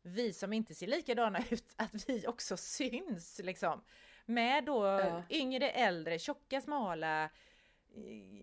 vi 0.03 0.33
som 0.33 0.53
inte 0.53 0.75
ser 0.75 0.87
likadana 0.87 1.39
ut, 1.51 1.75
att 1.77 2.09
vi 2.09 2.27
också 2.27 2.57
syns 2.57 3.41
liksom. 3.45 3.85
Med 4.27 4.65
då 4.65 4.85
Ja. 4.87 5.23
yngre, 5.31 5.71
äldre, 5.71 6.19
tjocka, 6.19 6.61
smala, 6.61 7.31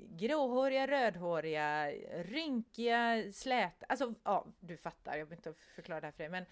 gråhåriga, 0.09 0.87
rödhåriga, 0.87 1.91
rynkiga, 2.23 3.31
släta. 3.33 3.85
Alltså 3.89 4.13
ja, 4.23 4.47
du 4.59 4.77
fattar, 4.77 5.17
jag 5.17 5.27
behöver 5.27 5.49
inte 5.49 5.61
förklara 5.75 6.01
det 6.01 6.07
här 6.07 6.11
för 6.11 6.17
dig. 6.23 6.29
Men 6.29 6.45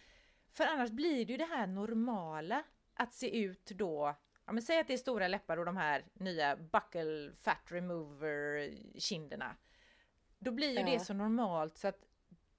för 0.51 0.63
annars 0.63 0.91
blir 0.91 1.25
det 1.25 1.31
ju 1.31 1.37
det 1.37 1.45
här 1.45 1.67
normala 1.67 2.63
att 2.93 3.13
se 3.13 3.39
ut 3.39 3.65
då 3.65 4.15
Ja 4.45 4.53
men 4.53 4.63
säg 4.63 4.79
att 4.79 4.87
det 4.87 4.93
är 4.93 4.97
stora 4.97 5.27
läppar 5.27 5.57
och 5.57 5.65
de 5.65 5.77
här 5.77 6.05
nya 6.13 6.55
buckle 6.55 7.31
fat 7.41 7.61
remover 7.65 8.73
kinderna. 8.99 9.55
Då 10.39 10.51
blir 10.51 10.69
ju 10.69 10.79
ja. 10.79 10.85
det 10.85 10.99
så 10.99 11.13
normalt 11.13 11.77
så 11.77 11.87
att 11.87 12.05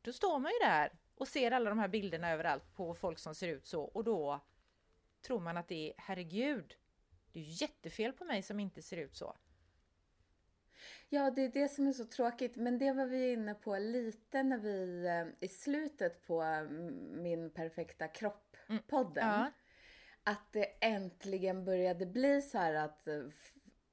då 0.03 0.12
står 0.12 0.38
man 0.38 0.53
ju 0.53 0.59
där 0.59 0.93
och 1.14 1.29
ser 1.29 1.50
alla 1.50 1.71
de 1.71 1.79
här 1.79 1.88
bilderna 1.88 2.31
överallt 2.31 2.75
på 2.75 2.95
folk 2.95 3.19
som 3.19 3.35
ser 3.35 3.49
ut 3.49 3.67
så 3.67 3.83
och 3.83 4.05
då 4.05 4.41
tror 5.23 5.41
man 5.41 5.57
att 5.57 5.69
det 5.69 5.88
är 5.91 5.95
herregud, 5.97 6.75
det 7.33 7.41
är 7.41 7.45
ju 7.45 7.50
jättefel 7.50 8.12
på 8.12 8.25
mig 8.25 8.43
som 8.43 8.61
inte 8.61 8.83
ser 8.83 8.97
ut 8.97 9.17
så. 9.17 9.37
Ja, 11.09 11.31
det 11.31 11.43
är 11.43 11.49
det 11.49 11.69
som 11.69 11.87
är 11.87 11.93
så 11.93 12.05
tråkigt. 12.05 12.57
Men 12.57 12.79
det 12.79 12.93
var 12.93 13.07
vi 13.07 13.33
inne 13.33 13.55
på 13.55 13.79
lite 13.79 14.43
när 14.43 14.59
vi 14.59 15.07
eh, 15.07 15.45
i 15.45 15.49
slutet 15.49 16.26
på 16.26 16.43
mm, 16.43 17.23
min 17.23 17.50
perfekta 17.50 18.07
kropp-podden. 18.07 19.25
Mm. 19.25 19.41
Ja. 19.41 19.50
Att 20.25 20.52
det 20.52 20.66
äntligen 20.81 21.64
började 21.64 22.07
bli 22.07 22.43
så 22.43 22.59
här 22.59 22.75
att 22.75 23.09
eh, 23.09 23.25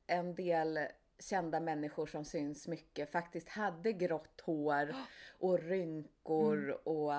en 0.07 0.35
del 0.35 0.79
kända 1.19 1.59
människor 1.59 2.05
som 2.05 2.25
syns 2.25 2.67
mycket 2.67 3.11
faktiskt 3.11 3.49
hade 3.49 3.93
grått 3.93 4.41
hår 4.41 4.95
och 5.39 5.59
rynkor 5.59 6.63
mm. 6.63 6.75
och 6.83 7.13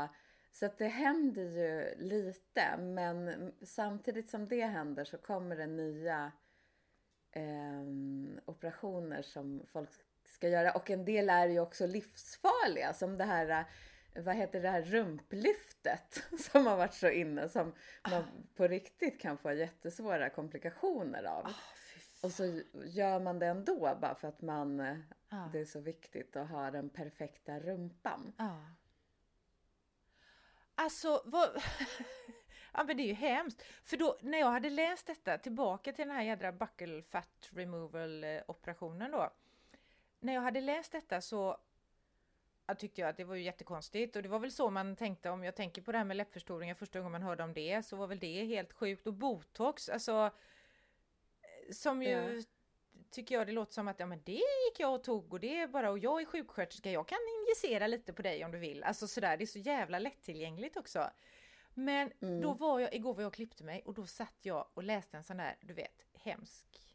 så 0.53 0.67
att 0.67 0.79
det 0.79 0.89
händer 0.89 1.43
ju 1.43 1.95
lite 1.99 2.77
men 2.79 3.53
samtidigt 3.63 4.31
som 4.31 4.49
det 4.49 4.65
händer 4.65 5.05
så 5.05 5.19
kommer 5.19 5.57
det 5.57 5.67
nya 5.67 6.33
eh, 7.31 7.83
operationer 8.45 9.23
som 9.23 9.63
folk 9.73 9.91
ska 10.25 10.49
göra 10.49 10.73
och 10.73 10.91
en 10.91 11.05
del 11.05 11.31
är 11.31 11.49
ju 11.49 11.61
också 11.61 11.87
livsfarliga 11.87 12.93
som 12.93 13.19
det 13.19 13.25
här 13.25 13.67
vad 14.15 14.35
heter 14.35 14.61
det 14.63 14.69
här 14.69 14.83
rumplyftet 14.83 16.23
som 16.39 16.67
har 16.67 16.77
varit 16.77 16.95
så 16.95 17.11
inne 17.11 17.49
som 17.49 17.73
man 18.11 18.25
på 18.57 18.69
riktigt 18.69 19.21
kan 19.21 19.39
få 19.39 19.53
jättesvåra 19.53 20.31
komplikationer 20.31 21.25
av. 21.25 21.45
Oh, 21.47 21.55
och 22.23 22.33
så 22.33 22.61
gör 22.85 23.21
man 23.21 23.39
det 23.39 23.47
ändå 23.47 23.99
bara 24.01 24.15
för 24.15 24.29
att 24.29 24.43
man, 24.43 24.81
ah. 25.29 25.49
det 25.53 25.61
är 25.61 25.65
så 25.65 25.81
viktigt 25.81 26.37
att 26.37 26.49
ha 26.49 26.71
den 26.71 26.91
perfekta 26.91 27.61
rumpan. 27.61 28.33
Ah. 28.37 28.59
Alltså, 30.75 31.23
vad... 31.25 31.49
ja 32.73 32.85
men 32.85 32.97
det 32.97 33.03
är 33.03 33.07
ju 33.07 33.13
hemskt. 33.15 33.63
För 33.85 33.97
då, 33.97 34.19
när 34.21 34.39
jag 34.39 34.51
hade 34.51 34.71
läst 34.71 35.07
detta, 35.07 35.39
tillbaka 35.39 35.93
till 35.93 36.07
den 36.07 36.17
här 36.17 36.23
jädra 36.23 36.53
buckle 36.53 37.03
fat 37.03 37.49
removal 37.51 38.25
eh, 38.25 38.43
operationen 38.47 39.11
då. 39.11 39.31
När 40.21 40.35
jag 40.35 40.41
hade 40.41 40.61
läst 40.61 40.93
detta 40.93 41.21
så 41.21 41.59
tyckte 42.79 43.01
jag 43.01 43.11
att 43.11 43.17
det 43.17 43.25
var 43.25 43.35
ju 43.35 43.43
jättekonstigt 43.43 44.17
och 44.17 44.23
det 44.23 44.29
var 44.29 44.39
väl 44.39 44.53
så 44.53 44.71
man 44.71 44.97
tänkte 44.97 45.31
om 45.31 45.45
jag 45.45 45.57
tänker 45.57 45.83
på 45.83 45.93
det 45.93 45.99
här 45.99 46.05
med 46.05 46.17
läppförstoringar 46.17 46.75
första 46.75 46.99
gången 46.99 47.13
man 47.13 47.23
hörde 47.23 47.43
om 47.43 47.55
det 47.55 47.87
så 47.87 47.97
var 47.97 48.07
väl 48.07 48.19
det 48.19 48.45
helt 48.45 48.73
sjukt 48.73 49.07
och 49.07 49.15
botox 49.15 49.89
alltså 49.89 50.31
som 51.73 52.03
ju 52.03 52.09
ja. 52.09 52.43
tycker 53.11 53.35
jag 53.35 53.47
det 53.47 53.53
låter 53.53 53.73
som 53.73 53.89
att 53.89 54.01
ja 54.01 54.07
men 54.07 54.23
det 54.25 54.33
gick 54.33 54.79
jag 54.79 54.95
och 54.95 55.05
tog 55.05 55.33
och 55.33 55.41
det 55.41 55.61
är 55.61 55.67
bara 55.67 55.91
och 55.91 55.99
jag 55.99 56.21
är 56.21 56.27
sjuksköterska 56.27 56.91
jag 56.91 57.09
kan 57.09 57.19
injicera 57.41 57.87
lite 57.87 58.13
på 58.13 58.23
dig 58.23 58.45
om 58.45 58.53
du 58.53 58.59
vill 58.59 58.85
alltså 58.85 59.09
sådär 59.09 59.37
det 59.37 59.45
är 59.45 59.47
så 59.47 59.59
jävla 59.59 59.99
lättillgängligt 59.99 60.77
också. 60.77 61.11
Men 61.75 62.13
mm. 62.21 62.41
då 62.41 62.55
var 62.55 62.81
jag 62.81 62.95
igår 62.95 63.15
var 63.15 63.23
jag 63.23 63.29
och 63.29 63.35
klippte 63.35 63.65
mig 63.65 63.83
och 63.85 63.95
då 63.95 64.07
satt 64.07 64.39
jag 64.43 64.69
och 64.75 64.83
läste 64.83 65.17
en 65.17 65.25
sån 65.25 65.37
där 65.37 65.57
du 65.61 65.75
vet 65.75 66.07
hemsk 66.15 66.92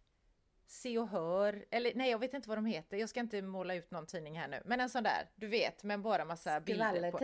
Se 0.70 0.98
och 0.98 1.08
Hör, 1.08 1.66
eller 1.72 1.92
nej 1.96 2.12
jag 2.12 2.20
vet 2.20 2.34
inte 2.34 2.50
vad 2.50 2.58
de 2.58 2.66
heter, 2.66 2.98
jag 2.98 3.10
ska 3.10 3.20
inte 3.20 3.42
måla 3.42 3.76
ut 3.76 3.92
någon 3.92 4.06
tidning 4.06 4.40
här 4.40 4.48
nu, 4.48 4.62
men 4.66 4.80
en 4.80 4.90
sån 4.90 5.04
där, 5.04 5.30
du 5.36 5.48
vet, 5.48 5.84
med 5.84 6.02
bara 6.02 6.26
massa 6.26 6.60
bilder 6.60 7.12
på. 7.12 7.18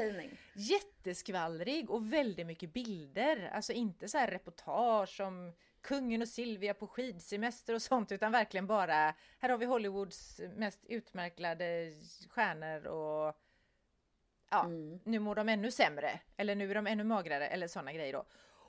Jätteskvallrig 0.53 1.89
och 1.89 2.13
väldigt 2.13 2.47
mycket 2.47 2.73
bilder, 2.73 3.49
alltså 3.53 3.73
inte 3.73 4.07
så 4.07 4.17
här 4.17 4.27
reportage 4.27 5.19
om 5.19 5.53
kungen 5.81 6.21
och 6.21 6.27
Silvia 6.27 6.73
på 6.73 6.87
skidsemester 6.87 7.73
och 7.73 7.81
sånt, 7.81 8.11
utan 8.11 8.31
verkligen 8.31 8.67
bara, 8.67 9.15
här 9.39 9.49
har 9.49 9.57
vi 9.57 9.65
Hollywoods 9.65 10.41
mest 10.55 10.85
utmärklade 10.85 11.93
stjärnor 12.29 12.87
och 12.87 13.35
ja, 14.49 14.65
mm. 14.65 14.99
nu 15.03 15.19
mår 15.19 15.35
de 15.35 15.49
ännu 15.49 15.71
sämre, 15.71 16.19
eller 16.37 16.55
nu 16.55 16.71
är 16.71 16.75
de 16.75 16.87
ännu 16.87 17.03
magrare, 17.03 17.47
eller 17.47 17.67
sådana 17.67 17.93
grejer 17.93 18.13
då. 18.13 18.25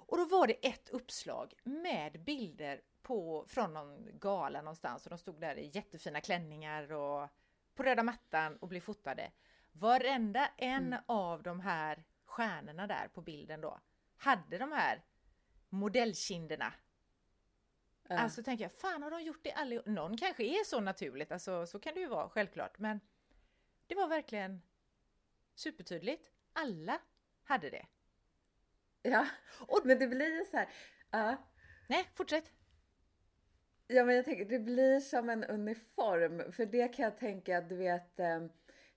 Och 0.06 0.16
då 0.16 0.24
var 0.24 0.46
det 0.46 0.66
ett 0.66 0.88
uppslag 0.88 1.54
med 1.62 2.20
bilder 2.20 2.80
på, 3.04 3.44
från 3.48 3.74
någon 3.74 4.18
gala 4.18 4.62
någonstans 4.62 5.06
och 5.06 5.10
de 5.10 5.18
stod 5.18 5.40
där 5.40 5.58
i 5.58 5.70
jättefina 5.74 6.20
klänningar 6.20 6.92
och 6.92 7.28
på 7.74 7.82
röda 7.82 8.02
mattan 8.02 8.56
och 8.56 8.68
blev 8.68 8.80
fotade. 8.80 9.32
Varenda 9.72 10.50
en 10.56 10.86
mm. 10.86 11.00
av 11.06 11.42
de 11.42 11.60
här 11.60 12.04
stjärnorna 12.24 12.86
där 12.86 13.08
på 13.08 13.20
bilden 13.22 13.60
då 13.60 13.80
hade 14.16 14.58
de 14.58 14.72
här 14.72 15.04
modellkinderna. 15.68 16.72
Äh. 18.08 18.22
Alltså 18.22 18.42
tänker 18.42 18.64
jag, 18.64 18.72
fan 18.72 19.02
har 19.02 19.10
de 19.10 19.22
gjort 19.22 19.44
det 19.44 19.52
allihop? 19.52 19.86
Någon 19.86 20.16
kanske 20.16 20.44
är 20.44 20.64
så 20.64 20.80
naturligt, 20.80 21.32
alltså 21.32 21.66
så 21.66 21.80
kan 21.80 21.94
det 21.94 22.00
ju 22.00 22.06
vara 22.06 22.28
självklart, 22.28 22.78
men 22.78 23.00
det 23.86 23.94
var 23.94 24.08
verkligen 24.08 24.62
supertydligt. 25.54 26.30
Alla 26.52 27.00
hade 27.44 27.70
det. 27.70 27.86
Ja, 29.02 29.26
och, 29.60 29.80
men 29.84 29.98
det 29.98 30.06
blir 30.06 30.44
så 30.44 30.56
här. 30.56 30.68
Uh. 31.14 31.38
Nej, 31.88 32.10
fortsätt. 32.14 32.52
Ja, 33.86 34.04
men 34.04 34.16
jag 34.16 34.24
tänker 34.24 34.44
det 34.44 34.58
blir 34.58 35.00
som 35.00 35.30
en 35.30 35.44
uniform. 35.44 36.52
För 36.52 36.66
det 36.66 36.88
kan 36.88 37.04
jag 37.04 37.18
tänka, 37.18 37.60
du 37.60 37.76
vet 37.76 38.20
eh, 38.20 38.40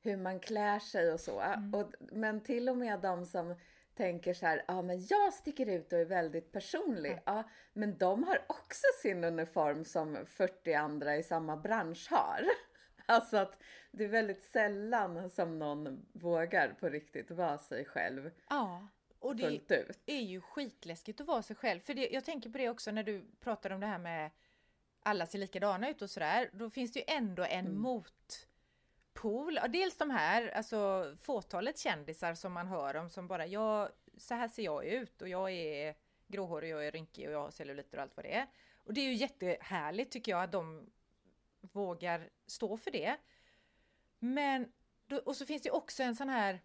hur 0.01 0.17
man 0.17 0.39
klär 0.39 0.79
sig 0.79 1.13
och 1.13 1.19
så. 1.19 1.39
Mm. 1.39 1.73
Och, 1.73 1.93
men 1.99 2.43
till 2.43 2.69
och 2.69 2.77
med 2.77 2.99
de 2.99 3.25
som 3.25 3.55
tänker 3.95 4.33
så 4.33 4.45
här, 4.45 4.63
ja 4.67 4.81
men 4.81 5.05
jag 5.05 5.33
sticker 5.33 5.65
ut 5.65 5.93
och 5.93 5.99
är 5.99 6.05
väldigt 6.05 6.51
personlig. 6.51 7.11
Mm. 7.11 7.23
Ja, 7.25 7.43
men 7.73 7.97
de 7.97 8.23
har 8.23 8.39
också 8.47 8.85
sin 9.01 9.23
uniform 9.23 9.85
som 9.85 10.17
40 10.25 10.73
andra 10.73 11.15
i 11.15 11.23
samma 11.23 11.57
bransch 11.57 12.07
har. 12.09 12.41
Alltså 13.09 13.37
att 13.37 13.63
det 13.91 14.03
är 14.03 14.07
väldigt 14.07 14.43
sällan 14.43 15.29
som 15.29 15.59
någon 15.59 16.05
vågar 16.13 16.69
på 16.79 16.89
riktigt 16.89 17.31
vara 17.31 17.57
sig 17.57 17.85
själv. 17.85 18.31
Ja. 18.49 18.87
Och 19.19 19.35
det 19.35 19.61
är 20.05 20.21
ju 20.21 20.41
skitläskigt 20.41 21.21
att 21.21 21.27
vara 21.27 21.41
sig 21.41 21.55
själv. 21.55 21.79
För 21.79 21.93
det, 21.93 22.09
jag 22.09 22.25
tänker 22.25 22.49
på 22.49 22.57
det 22.57 22.69
också 22.69 22.91
när 22.91 23.03
du 23.03 23.25
pratar 23.39 23.69
om 23.69 23.79
det 23.79 23.87
här 23.87 23.99
med 23.99 24.31
alla 25.07 25.25
ser 25.25 25.39
likadana 25.39 25.89
ut 25.89 26.01
och 26.01 26.09
sådär, 26.09 26.49
då 26.53 26.69
finns 26.69 26.91
det 26.91 26.99
ju 26.99 27.05
ändå 27.07 27.43
en 27.43 27.65
mm. 27.65 27.81
motpol. 27.81 29.59
Dels 29.69 29.97
de 29.97 30.09
här, 30.09 30.47
alltså 30.47 31.11
fåtalet 31.21 31.77
kändisar 31.77 32.33
som 32.33 32.53
man 32.53 32.67
hör 32.67 32.95
om 32.95 33.09
som 33.09 33.27
bara, 33.27 33.45
ja, 33.47 33.89
så 34.17 34.35
här 34.35 34.47
ser 34.47 34.63
jag 34.63 34.85
ut 34.85 35.21
och 35.21 35.29
jag 35.29 35.51
är 35.51 35.95
gråhårig, 36.27 36.71
jag 36.71 36.87
är 36.87 36.91
rynkig 36.91 37.27
och 37.27 37.33
jag 37.33 37.41
har 37.41 37.51
celluliter 37.51 37.97
och 37.97 38.03
allt 38.03 38.15
vad 38.15 38.25
det 38.25 38.33
är. 38.33 38.47
Och 38.83 38.93
det 38.93 39.01
är 39.01 39.05
ju 39.05 39.13
jättehärligt 39.13 40.11
tycker 40.11 40.31
jag 40.31 40.43
att 40.43 40.51
de 40.51 40.89
vågar 41.61 42.29
stå 42.45 42.77
för 42.77 42.91
det. 42.91 43.17
Men, 44.19 44.71
och 45.25 45.35
så 45.35 45.45
finns 45.45 45.61
det 45.61 45.71
också 45.71 46.03
en 46.03 46.15
sån 46.15 46.29
här 46.29 46.61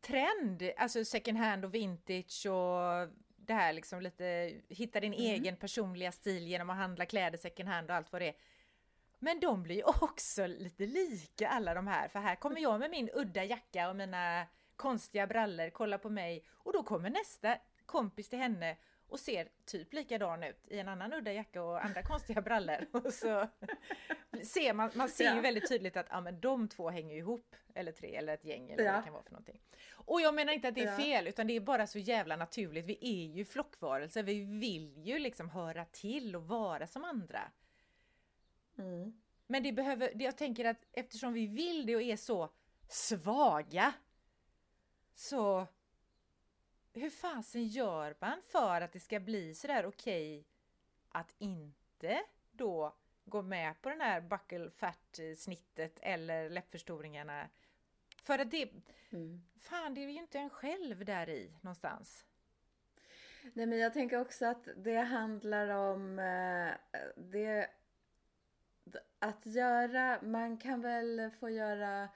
trend, 0.00 0.62
alltså 0.76 1.04
second 1.04 1.38
hand 1.38 1.64
och 1.64 1.74
vintage 1.74 2.46
och 2.46 3.08
det 3.46 3.54
här 3.54 3.72
liksom 3.72 4.00
lite, 4.00 4.52
hitta 4.68 5.00
din 5.00 5.14
mm. 5.14 5.24
egen 5.24 5.56
personliga 5.56 6.12
stil 6.12 6.46
genom 6.46 6.70
att 6.70 6.76
handla 6.76 7.06
kläder 7.06 7.38
second 7.38 7.68
hand 7.68 7.90
och 7.90 7.96
allt 7.96 8.12
vad 8.12 8.22
det 8.22 8.28
är. 8.28 8.34
Men 9.18 9.40
de 9.40 9.62
blir 9.62 9.88
också 10.02 10.46
lite 10.46 10.86
lika 10.86 11.48
alla 11.48 11.74
de 11.74 11.86
här, 11.86 12.08
för 12.08 12.18
här 12.18 12.36
kommer 12.36 12.60
jag 12.60 12.80
med 12.80 12.90
min 12.90 13.10
udda 13.14 13.44
jacka 13.44 13.88
och 13.88 13.96
mina 13.96 14.46
konstiga 14.76 15.26
brallor, 15.26 15.70
kolla 15.70 15.98
på 15.98 16.10
mig 16.10 16.44
och 16.50 16.72
då 16.72 16.82
kommer 16.82 17.10
nästa 17.10 17.58
kompis 17.86 18.28
till 18.28 18.38
henne 18.38 18.76
och 19.14 19.20
ser 19.20 19.48
typ 19.64 19.92
likadan 19.92 20.42
ut 20.42 20.68
i 20.68 20.78
en 20.78 20.88
annan 20.88 21.12
udda 21.12 21.32
jacka 21.32 21.62
och 21.62 21.84
andra 21.84 22.02
konstiga 22.12 22.42
brallor. 22.42 22.86
Och 22.90 23.12
så 23.12 23.48
ser 24.42 24.72
man, 24.72 24.90
man 24.94 25.08
ser 25.08 25.34
ju 25.34 25.40
väldigt 25.40 25.68
tydligt 25.68 25.96
att 25.96 26.06
ja, 26.10 26.20
men 26.20 26.40
de 26.40 26.68
två 26.68 26.90
hänger 26.90 27.16
ihop, 27.16 27.56
eller 27.74 27.92
tre, 27.92 28.16
eller 28.16 28.34
ett 28.34 28.44
gäng 28.44 28.70
eller 28.70 28.84
vad 28.84 28.94
det 28.94 29.04
kan 29.04 29.12
vara 29.12 29.22
för 29.22 29.32
någonting. 29.32 29.60
Och 29.90 30.20
jag 30.20 30.34
menar 30.34 30.52
inte 30.52 30.68
att 30.68 30.74
det 30.74 30.84
är 30.84 30.96
fel, 30.96 31.26
utan 31.26 31.46
det 31.46 31.56
är 31.56 31.60
bara 31.60 31.86
så 31.86 31.98
jävla 31.98 32.36
naturligt. 32.36 32.84
Vi 32.84 32.98
är 33.00 33.36
ju 33.36 33.44
flockvarelser, 33.44 34.22
vi 34.22 34.40
vill 34.40 35.06
ju 35.06 35.18
liksom 35.18 35.50
höra 35.50 35.84
till 35.84 36.36
och 36.36 36.46
vara 36.48 36.86
som 36.86 37.04
andra. 37.04 37.40
Mm. 38.78 39.20
Men 39.46 39.62
det 39.62 39.72
behöver, 39.72 40.12
jag 40.22 40.36
tänker 40.36 40.64
att 40.64 40.86
eftersom 40.92 41.32
vi 41.32 41.46
vill 41.46 41.86
det 41.86 41.96
och 41.96 42.02
är 42.02 42.16
så 42.16 42.48
svaga 42.88 43.92
så 45.14 45.66
hur 46.94 47.10
fasen 47.10 47.66
gör 47.66 48.14
man 48.20 48.42
för 48.46 48.80
att 48.80 48.92
det 48.92 49.00
ska 49.00 49.20
bli 49.20 49.54
sådär 49.54 49.86
okej 49.86 50.38
okay 50.38 50.44
att 51.08 51.34
inte 51.38 52.22
då 52.52 52.94
gå 53.24 53.42
med 53.42 53.82
på 53.82 53.88
den 53.88 54.00
här 54.00 54.20
buckle 54.20 54.70
fat 54.70 55.20
snittet 55.36 55.98
eller 56.02 56.50
läppförstoringarna? 56.50 57.48
För 58.22 58.38
att 58.38 58.50
det, 58.50 58.70
mm. 59.10 59.42
fan 59.60 59.94
det 59.94 60.04
är 60.04 60.08
ju 60.08 60.18
inte 60.18 60.38
en 60.38 60.50
själv 60.50 61.04
där 61.04 61.28
i 61.28 61.52
någonstans. 61.60 62.24
Nej 63.52 63.66
men 63.66 63.78
jag 63.78 63.92
tänker 63.92 64.20
också 64.20 64.46
att 64.46 64.68
det 64.76 64.96
handlar 64.96 65.68
om, 65.68 66.18
eh, 66.18 67.00
det 67.16 67.70
att 69.18 69.46
göra, 69.46 70.22
man 70.22 70.58
kan 70.58 70.80
väl 70.80 71.30
få 71.40 71.50
göra 71.50 72.08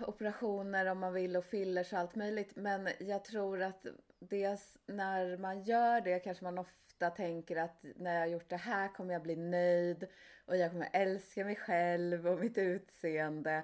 operationer 0.00 0.86
om 0.86 0.98
man 0.98 1.12
vill 1.12 1.36
och 1.36 1.44
fillers 1.44 1.92
och 1.92 1.98
allt 1.98 2.14
möjligt. 2.14 2.56
Men 2.56 2.88
jag 2.98 3.24
tror 3.24 3.62
att 3.62 3.86
dels 4.18 4.78
när 4.86 5.36
man 5.36 5.62
gör 5.62 6.00
det 6.00 6.18
kanske 6.18 6.44
man 6.44 6.58
ofta 6.58 7.10
tänker 7.10 7.56
att 7.56 7.84
när 7.96 8.14
jag 8.14 8.20
har 8.20 8.26
gjort 8.26 8.48
det 8.50 8.56
här 8.56 8.88
kommer 8.88 9.12
jag 9.12 9.22
bli 9.22 9.36
nöjd 9.36 10.06
och 10.44 10.56
jag 10.56 10.70
kommer 10.70 10.88
älska 10.92 11.44
mig 11.44 11.56
själv 11.56 12.26
och 12.26 12.38
mitt 12.38 12.58
utseende. 12.58 13.62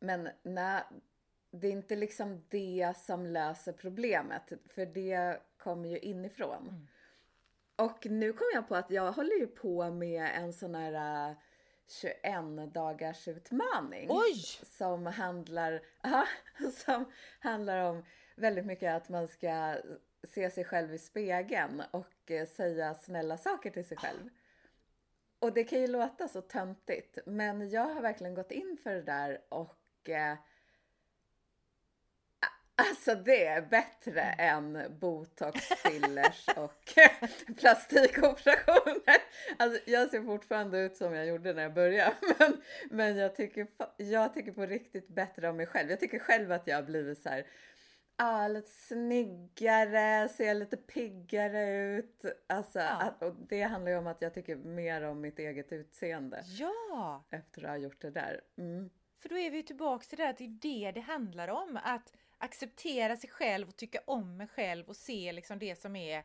Men 0.00 0.28
nej, 0.42 0.82
det 1.50 1.68
är 1.68 1.72
inte 1.72 1.96
liksom 1.96 2.44
det 2.48 2.92
som 2.96 3.26
löser 3.26 3.72
problemet, 3.72 4.52
för 4.66 4.86
det 4.86 5.38
kommer 5.56 5.88
ju 5.88 5.98
inifrån. 5.98 6.68
Mm. 6.68 6.86
Och 7.76 8.06
nu 8.06 8.32
kom 8.32 8.46
jag 8.54 8.68
på 8.68 8.74
att 8.74 8.90
jag 8.90 9.12
håller 9.12 9.36
ju 9.36 9.46
på 9.46 9.90
med 9.90 10.30
en 10.34 10.52
sån 10.52 10.74
här 10.74 11.36
21 11.88 12.72
dagars 12.72 13.28
utmaning. 13.28 14.06
Oj! 14.10 14.42
Som 14.62 15.06
handlar, 15.06 15.82
aha, 16.04 16.26
som 16.72 17.04
handlar 17.40 17.78
om 17.78 18.04
väldigt 18.36 18.66
mycket 18.66 18.94
att 18.94 19.08
man 19.08 19.28
ska 19.28 19.76
se 20.24 20.50
sig 20.50 20.64
själv 20.64 20.94
i 20.94 20.98
spegeln 20.98 21.82
och 21.90 22.30
eh, 22.30 22.46
säga 22.46 22.94
snälla 22.94 23.36
saker 23.36 23.70
till 23.70 23.84
sig 23.84 23.96
själv. 23.96 24.28
Och 25.38 25.52
det 25.52 25.64
kan 25.64 25.80
ju 25.80 25.86
låta 25.86 26.28
så 26.28 26.40
töntigt, 26.40 27.18
men 27.26 27.70
jag 27.70 27.94
har 27.94 28.02
verkligen 28.02 28.34
gått 28.34 28.50
in 28.50 28.76
för 28.82 28.94
det 28.94 29.02
där 29.02 29.40
och 29.48 30.10
eh, 30.10 30.36
Alltså 32.90 33.14
det 33.14 33.46
är 33.46 33.62
bättre 33.62 34.20
än 34.20 34.96
botox, 35.00 35.60
fillers 35.60 36.48
och 36.56 36.94
plastikoperationer. 37.56 39.16
Alltså 39.56 39.90
jag 39.90 40.10
ser 40.10 40.22
fortfarande 40.22 40.78
ut 40.78 40.96
som 40.96 41.14
jag 41.14 41.26
gjorde 41.26 41.52
när 41.52 41.62
jag 41.62 41.74
började. 41.74 42.14
Men, 42.38 42.62
men 42.90 43.16
jag, 43.16 43.36
tycker, 43.36 43.66
jag 43.96 44.34
tycker 44.34 44.52
på 44.52 44.66
riktigt 44.66 45.08
bättre 45.08 45.48
om 45.48 45.56
mig 45.56 45.66
själv. 45.66 45.90
Jag 45.90 46.00
tycker 46.00 46.18
själv 46.18 46.52
att 46.52 46.66
jag 46.66 46.76
har 46.76 46.82
blivit 46.82 47.22
så 47.22 47.28
här, 47.28 47.46
ah, 48.16 48.48
lite 48.48 48.70
snyggare, 48.70 50.28
ser 50.28 50.54
lite 50.54 50.76
piggare 50.76 51.70
ut. 51.70 52.24
Alltså, 52.46 52.78
ja. 52.78 53.14
och 53.18 53.34
det 53.48 53.62
handlar 53.62 53.92
ju 53.92 53.98
om 53.98 54.06
att 54.06 54.22
jag 54.22 54.34
tycker 54.34 54.56
mer 54.56 55.02
om 55.02 55.20
mitt 55.20 55.38
eget 55.38 55.72
utseende. 55.72 56.42
Ja! 56.46 57.24
Efter 57.30 57.64
att 57.64 57.70
ha 57.70 57.76
gjort 57.76 58.00
det 58.00 58.10
där. 58.10 58.40
Mm. 58.58 58.90
För 59.22 59.28
då 59.28 59.38
är 59.38 59.50
vi 59.50 59.62
tillbaka 59.62 60.04
till 60.04 60.18
det 60.18 60.28
att 60.28 60.38
det 60.38 60.44
är 60.44 60.58
det 60.60 60.92
det 60.92 61.00
handlar 61.00 61.48
om. 61.48 61.78
Att 61.84 62.12
acceptera 62.42 63.16
sig 63.16 63.30
själv 63.30 63.68
och 63.68 63.76
tycka 63.76 64.00
om 64.06 64.36
mig 64.36 64.46
själv 64.46 64.88
och 64.88 64.96
se 64.96 65.32
liksom 65.32 65.58
det 65.58 65.76
som 65.76 65.96
är 65.96 66.24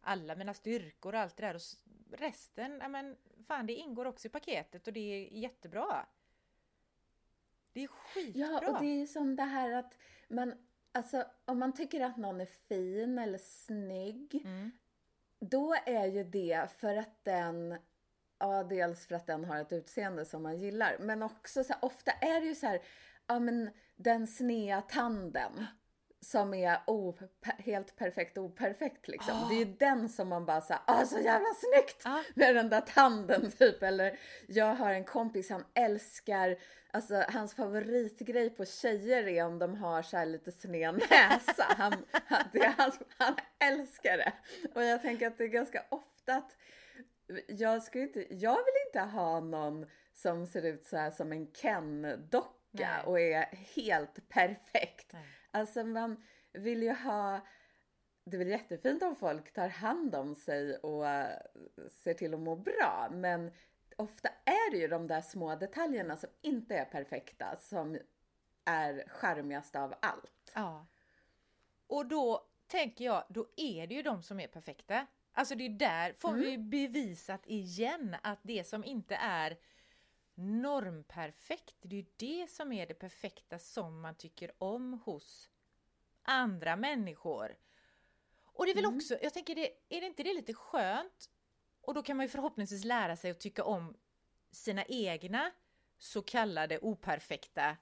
alla 0.00 0.36
mina 0.36 0.54
styrkor 0.54 1.14
och 1.14 1.20
allt 1.20 1.36
det 1.36 1.46
där. 1.46 1.54
Och 1.54 1.60
resten, 2.18 2.78
ja 2.80 2.88
men 2.88 3.16
fan 3.46 3.66
det 3.66 3.74
ingår 3.74 4.04
också 4.04 4.28
i 4.28 4.30
paketet 4.30 4.86
och 4.86 4.92
det 4.92 5.00
är 5.00 5.38
jättebra. 5.38 6.06
Det 7.72 7.84
är 7.84 7.88
skitbra! 7.88 8.40
Ja, 8.40 8.70
och 8.70 8.80
det 8.80 9.02
är 9.02 9.06
som 9.06 9.36
det 9.36 9.42
här 9.42 9.72
att 9.72 9.98
man, 10.28 10.54
alltså 10.92 11.24
om 11.44 11.58
man 11.58 11.72
tycker 11.72 12.00
att 12.00 12.16
någon 12.16 12.40
är 12.40 12.48
fin 12.68 13.18
eller 13.18 13.38
snygg, 13.38 14.34
mm. 14.44 14.70
då 15.38 15.74
är 15.86 16.06
ju 16.06 16.24
det 16.24 16.70
för 16.78 16.96
att 16.96 17.24
den 17.24 17.78
Ja, 18.40 18.64
dels 18.64 19.06
för 19.06 19.14
att 19.14 19.26
den 19.26 19.44
har 19.44 19.56
ett 19.56 19.72
utseende 19.72 20.24
som 20.24 20.42
man 20.42 20.58
gillar, 20.58 20.96
men 21.00 21.22
också 21.22 21.64
så 21.64 21.72
här, 21.72 21.84
ofta 21.84 22.10
är 22.10 22.40
det 22.40 22.46
ju 22.46 22.54
så 22.54 22.66
här, 22.66 22.80
ja 23.28 23.38
men 23.38 23.70
den 23.96 24.26
snea 24.26 24.80
tanden 24.80 25.66
som 26.20 26.54
är 26.54 26.78
helt 27.62 27.96
perfekt 27.96 28.38
operfekt 28.38 29.08
liksom. 29.08 29.34
Oh. 29.34 29.48
Det 29.48 29.54
är 29.54 29.58
ju 29.58 29.74
den 29.78 30.08
som 30.08 30.28
man 30.28 30.46
bara 30.46 30.60
såhär, 30.60 30.82
ah 30.86 31.04
så 31.04 31.18
jävla 31.18 31.48
snyggt! 31.54 32.02
Ah. 32.04 32.22
Med 32.34 32.54
den 32.54 32.68
där 32.68 32.80
tanden 32.80 33.50
typ. 33.58 33.82
Eller 33.82 34.18
jag 34.46 34.74
har 34.74 34.90
en 34.90 35.04
kompis, 35.04 35.50
han 35.50 35.64
älskar, 35.74 36.56
alltså 36.90 37.24
hans 37.28 37.54
favoritgrej 37.54 38.50
på 38.50 38.64
tjejer 38.64 39.28
är 39.28 39.44
om 39.44 39.58
de 39.58 39.74
har 39.74 40.02
så 40.02 40.24
lite 40.24 40.52
sned 40.52 40.94
näsa. 40.94 41.64
Han, 41.68 41.92
han, 42.12 42.42
det, 42.52 42.74
han, 42.76 42.92
han 43.18 43.34
älskar 43.58 44.16
det. 44.16 44.32
Och 44.74 44.84
jag 44.84 45.02
tänker 45.02 45.26
att 45.26 45.38
det 45.38 45.44
är 45.44 45.48
ganska 45.48 45.84
ofta 45.88 46.34
att 46.34 46.56
jag, 47.48 47.82
skulle 47.82 48.04
inte, 48.04 48.34
jag 48.34 48.56
vill 48.56 48.74
inte 48.86 49.00
ha 49.00 49.40
någon 49.40 49.86
som 50.12 50.46
ser 50.46 50.62
ut 50.62 50.86
så 50.86 50.96
här 50.96 51.10
som 51.10 51.32
en 51.32 51.46
Ken-docka 51.46 52.57
Nej. 52.70 53.02
och 53.04 53.20
är 53.20 53.46
helt 53.74 54.28
perfekt. 54.28 55.12
Nej. 55.12 55.26
Alltså 55.50 55.84
man 55.84 56.24
vill 56.52 56.82
ju 56.82 56.92
ha 56.92 57.40
det 58.24 58.36
är 58.36 58.38
väl 58.38 58.48
jättefint 58.48 59.02
om 59.02 59.16
folk 59.16 59.52
tar 59.52 59.68
hand 59.68 60.14
om 60.14 60.34
sig 60.34 60.76
och 60.76 61.04
ser 61.90 62.14
till 62.14 62.34
att 62.34 62.40
må 62.40 62.56
bra, 62.56 63.08
men 63.12 63.50
ofta 63.96 64.28
är 64.44 64.70
det 64.70 64.76
ju 64.76 64.88
de 64.88 65.06
där 65.06 65.20
små 65.20 65.56
detaljerna 65.56 66.16
som 66.16 66.30
inte 66.42 66.76
är 66.76 66.84
perfekta 66.84 67.56
som 67.56 67.98
är 68.64 69.04
charmigast 69.08 69.76
av 69.76 69.94
allt. 70.02 70.52
Ja. 70.54 70.86
Och 71.86 72.06
då 72.06 72.46
tänker 72.66 73.04
jag, 73.04 73.24
då 73.28 73.46
är 73.56 73.86
det 73.86 73.94
ju 73.94 74.02
de 74.02 74.22
som 74.22 74.40
är 74.40 74.46
perfekta. 74.46 75.06
Alltså 75.32 75.54
det 75.54 75.66
är 75.66 75.70
där 75.70 76.12
får 76.12 76.28
mm. 76.28 76.40
vi 76.40 76.58
bevisat 76.58 77.46
igen 77.46 78.16
att 78.22 78.38
det 78.42 78.66
som 78.66 78.84
inte 78.84 79.14
är 79.14 79.56
normperfekt. 80.38 81.74
Det 81.82 81.96
är 81.96 82.00
ju 82.00 82.06
det 82.16 82.50
som 82.50 82.72
är 82.72 82.86
det 82.86 82.94
perfekta 82.94 83.58
som 83.58 84.00
man 84.00 84.14
tycker 84.14 84.52
om 84.58 85.00
hos 85.04 85.50
andra 86.22 86.76
människor. 86.76 87.56
Och 88.42 88.64
det 88.64 88.70
är 88.70 88.74
väl 88.74 88.84
mm. 88.84 88.96
också, 88.96 89.18
jag 89.22 89.34
tänker, 89.34 89.54
det, 89.54 89.70
är 89.88 90.00
det 90.00 90.06
inte 90.06 90.22
det 90.22 90.34
lite 90.34 90.54
skönt? 90.54 91.30
Och 91.80 91.94
då 91.94 92.02
kan 92.02 92.16
man 92.16 92.26
ju 92.26 92.30
förhoppningsvis 92.30 92.84
lära 92.84 93.16
sig 93.16 93.30
att 93.30 93.40
tycka 93.40 93.64
om 93.64 93.96
sina 94.50 94.84
egna 94.84 95.50
så 95.98 96.22
kallade 96.22 96.78
operfekta 96.78 97.76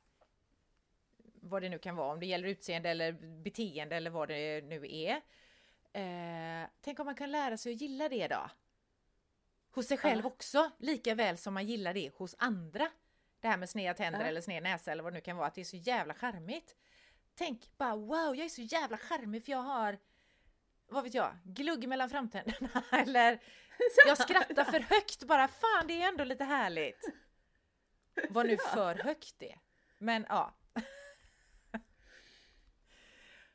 vad 1.35 1.63
det 1.63 1.69
nu 1.69 1.79
kan 1.79 1.97
vara, 1.97 2.13
om 2.13 2.21
det 2.21 2.27
gäller 2.27 2.49
utseende 2.49 2.91
eller 2.91 3.13
beteende 3.43 3.97
eller 3.97 4.11
vad 4.11 4.29
det 4.29 4.65
nu 4.65 4.87
är. 4.91 5.21
Eh, 5.93 6.69
tänk 6.81 7.01
om 7.01 7.07
man 7.07 7.15
kan 7.15 7.31
lära 7.31 7.57
sig 7.57 7.73
att 7.73 7.81
gilla 7.81 8.09
det 8.09 8.29
då? 8.29 8.51
Hos 9.77 9.87
sig 9.87 9.97
själv 9.97 10.21
ja. 10.25 10.27
också, 10.27 10.71
lika 10.79 11.15
väl 11.15 11.37
som 11.37 11.55
man 11.55 11.67
gillar 11.67 11.95
det 11.95 12.15
hos 12.15 12.35
andra. 12.39 12.89
Det 13.41 13.49
här 13.49 13.57
med 13.57 13.71
sneda 13.71 13.95
tänder 13.95 14.21
ja. 14.21 14.27
eller 14.27 14.41
sned 14.41 14.63
näsa 14.63 14.93
eller 14.93 15.03
vad 15.03 15.13
det 15.13 15.17
nu 15.17 15.21
kan 15.21 15.37
vara, 15.37 15.47
att 15.47 15.55
det 15.55 15.61
är 15.61 15.65
så 15.65 15.77
jävla 15.77 16.15
charmigt. 16.15 16.77
Tänk 17.35 17.79
bara 17.79 17.97
wow, 17.97 18.37
jag 18.37 18.45
är 18.45 18.49
så 18.49 18.63
jävla 18.63 18.99
charmig 18.99 19.45
för 19.45 19.53
jag 19.53 19.63
har 19.63 19.99
vad 20.89 21.05
vet 21.05 21.15
jag, 21.15 21.37
glugg 21.45 21.89
mellan 21.89 22.11
framtänderna 22.11 22.83
eller 22.93 23.39
jag 24.07 24.19
skrattar 24.19 24.65
för 24.65 24.81
högt 24.81 25.25
bara, 25.25 25.49
fan 25.49 25.87
det 25.87 26.03
är 26.03 26.09
ändå 26.09 26.25
lite 26.25 26.45
härligt. 26.45 27.01
Vad 28.29 28.47
nu 28.47 28.57
för 28.57 28.95
högt 28.95 29.43
är. 29.43 29.61
Men 29.99 30.27
ja, 30.29 30.55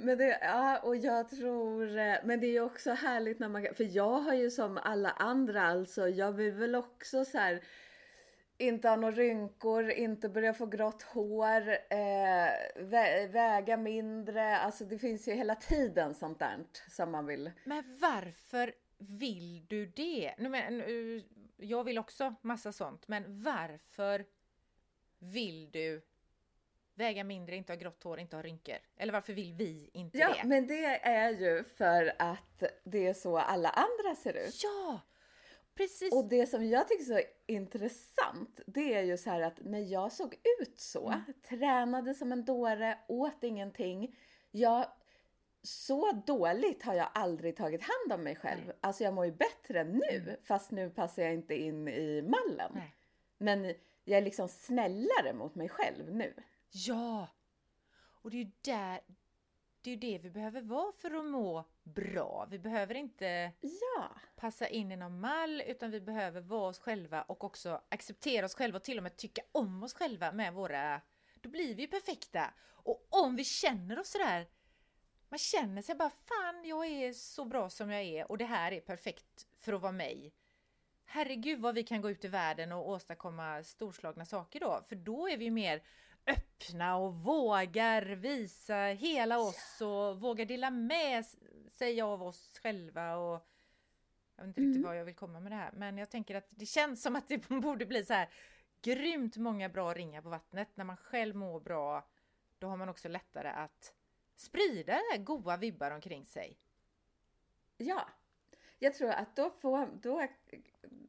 men 0.04 0.18
det, 0.18 0.40
ja, 0.42 0.80
och 0.80 0.96
jag 0.96 1.30
tror, 1.30 1.98
eh, 1.98 2.16
men 2.24 2.40
det 2.40 2.48
är 2.48 2.52
ju 2.52 2.62
också 2.62 2.92
härligt 2.92 3.40
när 3.40 3.50
man 3.50 3.68
för 3.76 3.96
jag 3.96 4.20
har 4.20 4.34
ju 4.34 4.52
som 4.52 4.78
alla 4.78 5.10
andra 5.10 5.62
alltså, 5.62 6.08
jag 6.08 6.32
vill 6.32 6.54
väl 6.54 6.76
också 6.76 7.26
så 7.26 7.38
här, 7.38 7.64
inte 8.58 8.90
ha 8.90 8.96
några 8.96 9.16
rynkor, 9.16 9.90
inte 9.90 10.30
börja 10.30 10.54
få 10.54 10.66
grått 10.66 11.02
hår, 11.02 11.70
eh, 11.70 12.50
vä 12.76 13.28
väga 13.28 13.78
mindre, 13.78 14.58
alltså 14.58 14.86
det 14.86 14.98
finns 14.98 15.28
ju 15.28 15.34
hela 15.34 15.56
tiden 15.56 16.16
sånt 16.16 16.40
där 16.40 16.58
som 16.90 17.12
man 17.12 17.26
vill. 17.26 17.52
Men 17.64 17.98
varför 18.02 18.74
vill 18.98 19.66
du 19.68 19.86
det? 19.86 20.34
Nu, 20.38 20.50
men, 20.50 20.78
nu, 20.78 21.24
jag 21.58 21.84
vill 21.84 21.98
också 21.98 22.36
massa 22.42 22.72
sånt, 22.72 23.08
men 23.08 23.44
varför 23.44 24.26
vill 25.20 25.72
du 25.72 26.02
väga 27.02 27.24
mindre, 27.24 27.56
inte 27.56 27.74
ha 27.74 27.78
grått 27.78 28.04
hår, 28.04 28.20
inte 28.20 28.36
ha 28.36 28.44
rynkor? 28.44 28.78
Eller 28.98 29.14
varför 29.14 29.34
vill 29.34 29.54
vi 29.54 29.90
inte 29.94 30.18
ja, 30.18 30.28
det? 30.28 30.38
Ja, 30.38 30.46
men 30.46 30.68
det 30.68 30.86
är 31.04 31.30
ju 31.30 31.64
för 31.64 32.14
att 32.20 32.64
det 32.84 33.08
är 33.08 33.14
så 33.14 33.38
alla 33.38 33.70
andra 33.70 34.16
ser 34.16 34.34
ut. 34.34 34.64
Ja! 34.64 35.02
Precis. 35.76 36.14
Och 36.14 36.30
det 36.30 36.46
som 36.46 36.66
jag 36.66 36.88
tycker 36.88 37.04
är 37.04 37.22
så 37.22 37.28
intressant, 37.48 38.60
det 38.66 38.94
är 38.94 39.02
ju 39.02 39.18
så 39.18 39.30
här 39.30 39.42
att 39.42 39.60
när 39.62 39.80
jag 39.80 40.12
såg 40.12 40.34
ut 40.62 40.80
så, 40.80 41.08
mm. 41.08 41.22
tränade 41.50 42.14
som 42.14 42.32
en 42.32 42.46
dåre, 42.46 42.98
åt 43.08 43.44
ingenting. 43.44 44.16
Jag, 44.52 44.86
så 45.64 46.12
dåligt 46.12 46.84
har 46.84 46.94
jag 46.94 47.10
aldrig 47.14 47.56
tagit 47.56 47.82
hand 47.82 48.20
om 48.20 48.24
mig 48.24 48.36
själv. 48.36 48.62
Nej. 48.66 48.76
Alltså 48.82 49.04
jag 49.04 49.14
mår 49.14 49.26
ju 49.26 49.32
bättre 49.32 49.84
nu, 49.84 50.02
mm. 50.10 50.36
fast 50.44 50.72
nu 50.72 50.90
passar 50.90 51.24
jag 51.24 51.34
inte 51.34 51.56
in 51.56 51.88
i 51.88 52.22
mallen. 52.22 52.72
Nej. 52.76 52.96
Men 53.38 53.74
jag 54.04 54.18
är 54.18 54.22
liksom 54.22 54.48
snällare 54.48 55.34
mot 55.34 55.56
mig 55.56 55.70
själv 55.70 56.16
nu. 56.16 56.34
Ja! 56.72 57.28
Och 57.94 58.32
det 58.32 58.38
är 58.38 58.44
ju 58.44 58.52
där, 58.62 59.02
det 59.82 59.92
är 59.92 59.98
det 59.98 60.18
vi 60.18 60.30
behöver 60.30 60.62
vara 60.62 60.92
för 60.92 61.12
att 61.12 61.26
må 61.26 61.66
bra. 61.84 62.48
Vi 62.50 62.60
behöver 62.60 62.96
inte 62.96 63.52
ja. 63.62 64.12
passa 64.36 64.68
in 64.68 64.92
i 64.92 64.96
någon 64.96 65.20
mall 65.20 65.64
utan 65.68 65.92
vi 65.92 66.02
behöver 66.02 66.42
vara 66.42 66.70
oss 66.70 66.80
själva 66.80 67.22
och 67.22 67.44
också 67.44 67.82
acceptera 67.90 68.46
oss 68.46 68.56
själva 68.56 68.78
och 68.78 68.84
till 68.84 68.98
och 68.98 69.04
med 69.04 69.18
tycka 69.18 69.42
om 69.52 69.84
oss 69.84 69.94
själva 69.94 70.32
med 70.32 70.54
våra... 70.54 71.02
Då 71.42 71.50
blir 71.50 71.76
vi 71.76 71.82
ju 71.82 71.88
perfekta. 71.88 72.54
Och 72.64 73.08
om 73.10 73.36
vi 73.36 73.44
känner 73.44 74.00
oss 74.00 74.10
sådär 74.10 74.48
man 75.32 75.38
känner 75.38 75.82
sig 75.82 75.96
bara 75.96 76.10
fan 76.10 76.66
jag 76.66 76.86
är 76.86 77.14
så 77.14 77.46
bra 77.46 77.70
som 77.70 77.92
jag 77.92 78.04
är 78.04 78.32
och 78.32 78.38
det 78.38 78.46
här 78.46 78.72
är 78.72 78.80
perfekt 78.82 79.48
för 79.60 79.74
att 79.74 79.82
vara 79.82 79.92
mig. 79.92 80.34
herregud 81.06 81.60
vad 81.60 81.76
vi 81.76 81.84
kan 81.84 82.02
gå 82.02 82.10
ut 82.10 82.26
i 82.26 82.28
världen 82.28 82.72
och 82.72 82.90
åstadkomma 82.90 83.64
storslagna 83.64 84.26
saker 84.26 84.60
då, 84.60 84.84
för 84.90 84.96
då 84.96 85.30
är 85.30 85.38
vi 85.38 85.52
mer 85.52 85.84
öppna 86.28 86.96
och 86.98 87.16
vågar 87.16 88.02
visa 88.02 88.76
hela 88.76 89.40
oss 89.40 89.82
och 89.82 90.22
vågar 90.22 90.46
dela 90.46 90.70
med 90.70 91.26
sig 91.70 92.02
av 92.02 92.24
oss 92.24 92.60
själva 92.64 93.16
och 93.16 93.48
jag 94.36 94.44
vet 94.44 94.48
inte 94.48 94.62
riktigt 94.62 94.76
mm. 94.76 94.88
vad 94.88 94.98
jag 94.98 95.06
vill 95.06 95.16
komma 95.16 95.40
med 95.40 95.52
det 95.52 95.56
här, 95.56 95.72
men 95.72 95.98
jag 95.98 96.10
tänker 96.10 96.36
att 96.36 96.48
det 96.50 96.66
känns 96.66 97.02
som 97.04 97.16
att 97.16 97.28
det 97.28 97.38
borde 97.50 97.86
bli 97.86 98.06
så 98.06 98.14
här 98.14 98.30
grymt 98.82 99.38
många 99.38 99.70
bra 99.70 99.94
ringar 99.94 100.22
på 100.22 100.30
vattnet. 100.30 100.68
När 100.76 100.86
man 100.86 100.98
själv 100.98 101.36
mår 101.36 101.60
bra, 101.60 102.08
då 102.60 102.68
har 102.68 102.78
man 102.78 102.90
också 102.90 103.08
lättare 103.08 103.50
att 103.50 103.94
sprida 104.36 105.00
goa 105.20 105.58
vibbar 105.58 105.92
omkring 105.92 106.26
sig. 106.26 106.58
Ja, 107.78 108.10
jag 108.80 108.94
tror 108.94 109.10
att 109.10 109.36
då 109.36 109.50
får, 109.50 109.90
då, 110.02 110.28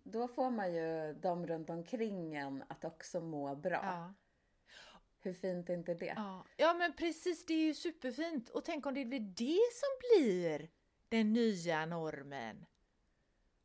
då 0.03 0.29
får 0.29 0.51
man 0.51 0.75
ju 0.75 1.14
de 1.14 1.46
runt 1.46 1.70
omkring 1.70 2.35
en 2.35 2.64
att 2.68 2.85
också 2.85 3.20
må 3.20 3.55
bra. 3.55 3.81
Ja. 3.83 4.14
Hur 5.22 5.32
fint 5.32 5.70
är 5.70 5.74
inte 5.74 5.94
det? 5.94 6.12
Ja. 6.16 6.44
ja, 6.56 6.74
men 6.74 6.92
precis, 6.92 7.46
det 7.46 7.54
är 7.54 7.64
ju 7.64 7.74
superfint. 7.74 8.48
Och 8.48 8.64
tänk 8.64 8.87
om 8.87 8.94
det 8.94 9.04
blir 9.04 9.20
det 9.20 9.61
som 9.72 9.88
blir 10.00 10.70
den 11.08 11.32
nya 11.32 11.87
normen. 11.87 12.66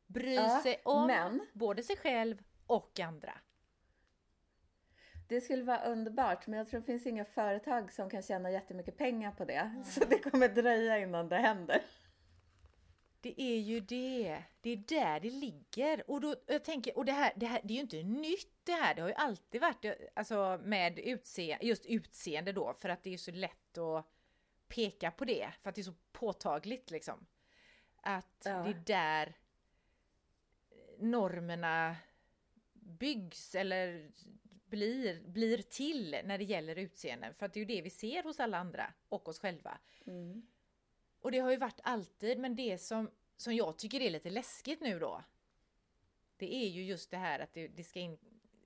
Bry 0.06 0.34
ja, 0.34 0.60
sig 0.62 0.80
om 0.84 1.06
men... 1.06 1.46
både 1.52 1.82
sig 1.82 1.96
själv 1.96 2.42
och 2.66 3.00
andra. 3.00 3.32
Det 5.28 5.40
skulle 5.40 5.62
vara 5.62 5.84
underbart, 5.84 6.46
men 6.46 6.58
jag 6.58 6.68
tror 6.68 6.80
det 6.80 6.86
finns 6.86 7.06
inga 7.06 7.24
företag 7.24 7.92
som 7.92 8.10
kan 8.10 8.22
tjäna 8.22 8.50
jättemycket 8.50 8.96
pengar 8.96 9.32
på 9.32 9.44
det. 9.44 9.54
Mm. 9.54 9.84
Så 9.84 10.04
det 10.04 10.18
kommer 10.18 10.48
dröja 10.48 10.98
innan 10.98 11.28
det 11.28 11.36
händer. 11.36 11.82
Det 13.20 13.42
är 13.42 13.58
ju 13.58 13.80
det. 13.80 14.42
Det 14.60 14.70
är 14.70 14.76
där 14.76 15.20
det 15.20 15.30
ligger. 15.30 16.10
Och 16.10 16.20
då, 16.20 16.36
jag 16.46 16.64
tänker, 16.64 16.96
och 16.96 17.04
det 17.04 17.12
här, 17.12 17.32
det 17.36 17.46
här, 17.46 17.60
det 17.64 17.72
är 17.72 17.74
ju 17.74 17.80
inte 17.80 18.02
nytt 18.02 18.60
det 18.64 18.72
här. 18.72 18.94
Det 18.94 19.02
har 19.02 19.08
ju 19.08 19.14
alltid 19.14 19.60
varit 19.60 19.84
alltså, 20.14 20.60
med 20.64 20.98
utse, 20.98 21.58
just 21.60 21.86
utseende 21.86 22.52
då, 22.52 22.74
för 22.74 22.88
att 22.88 23.02
det 23.02 23.14
är 23.14 23.18
så 23.18 23.30
lätt 23.30 23.78
att 23.78 24.06
peka 24.68 25.10
på 25.10 25.24
det, 25.24 25.50
för 25.62 25.68
att 25.68 25.74
det 25.74 25.80
är 25.80 25.84
så 25.84 25.94
påtagligt 26.12 26.90
liksom. 26.90 27.26
Att 27.96 28.42
ja. 28.44 28.62
det 28.62 28.70
är 28.70 28.82
där 28.86 29.36
normerna 30.98 31.96
byggs 32.72 33.54
eller 33.54 34.10
blir, 34.64 35.20
blir 35.20 35.62
till 35.62 36.16
när 36.24 36.38
det 36.38 36.44
gäller 36.44 36.76
utseende. 36.76 37.34
För 37.38 37.46
att 37.46 37.52
det 37.52 37.58
är 37.58 37.64
ju 37.64 37.76
det 37.76 37.82
vi 37.82 37.90
ser 37.90 38.22
hos 38.22 38.40
alla 38.40 38.58
andra 38.58 38.92
och 39.08 39.28
oss 39.28 39.38
själva. 39.38 39.78
Mm. 40.06 40.46
Och 41.20 41.32
det 41.32 41.38
har 41.38 41.50
ju 41.50 41.56
varit 41.56 41.80
alltid, 41.82 42.38
men 42.38 42.56
det 42.56 42.78
som, 42.78 43.10
som 43.36 43.54
jag 43.54 43.78
tycker 43.78 44.00
är 44.00 44.10
lite 44.10 44.30
läskigt 44.30 44.80
nu 44.80 44.98
då, 44.98 45.22
det 46.36 46.54
är 46.54 46.68
ju 46.68 46.84
just 46.84 47.10
det 47.10 47.16
här 47.16 47.40
att 47.40 47.52
det, 47.52 47.68
det 47.68 47.84
ska 47.84 47.98
in, 47.98 48.18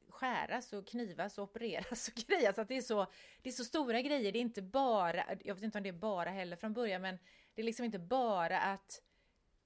skäras 0.09 0.73
och 0.73 0.87
knivas 0.87 1.39
och 1.39 1.45
opereras 1.45 2.09
och 2.09 2.15
grejas. 2.27 2.59
Att 2.59 2.69
det, 2.69 2.77
är 2.77 2.83
så, 2.83 3.07
det 3.43 3.49
är 3.49 3.53
så 3.53 3.65
stora 3.65 4.01
grejer. 4.01 4.33
Det 4.33 4.39
är 4.39 4.41
inte 4.41 4.63
bara, 4.63 5.25
jag 5.45 5.55
vet 5.55 5.65
inte 5.65 5.79
om 5.79 5.83
det 5.83 5.89
är 5.91 5.93
bara 5.93 6.31
heller 6.31 6.57
från 6.57 6.73
början, 6.73 7.03
men 7.03 7.19
det 7.55 7.63
är 7.63 7.67
liksom 7.67 7.85
inte 7.85 7.99
bara 7.99 8.61
att 8.61 9.03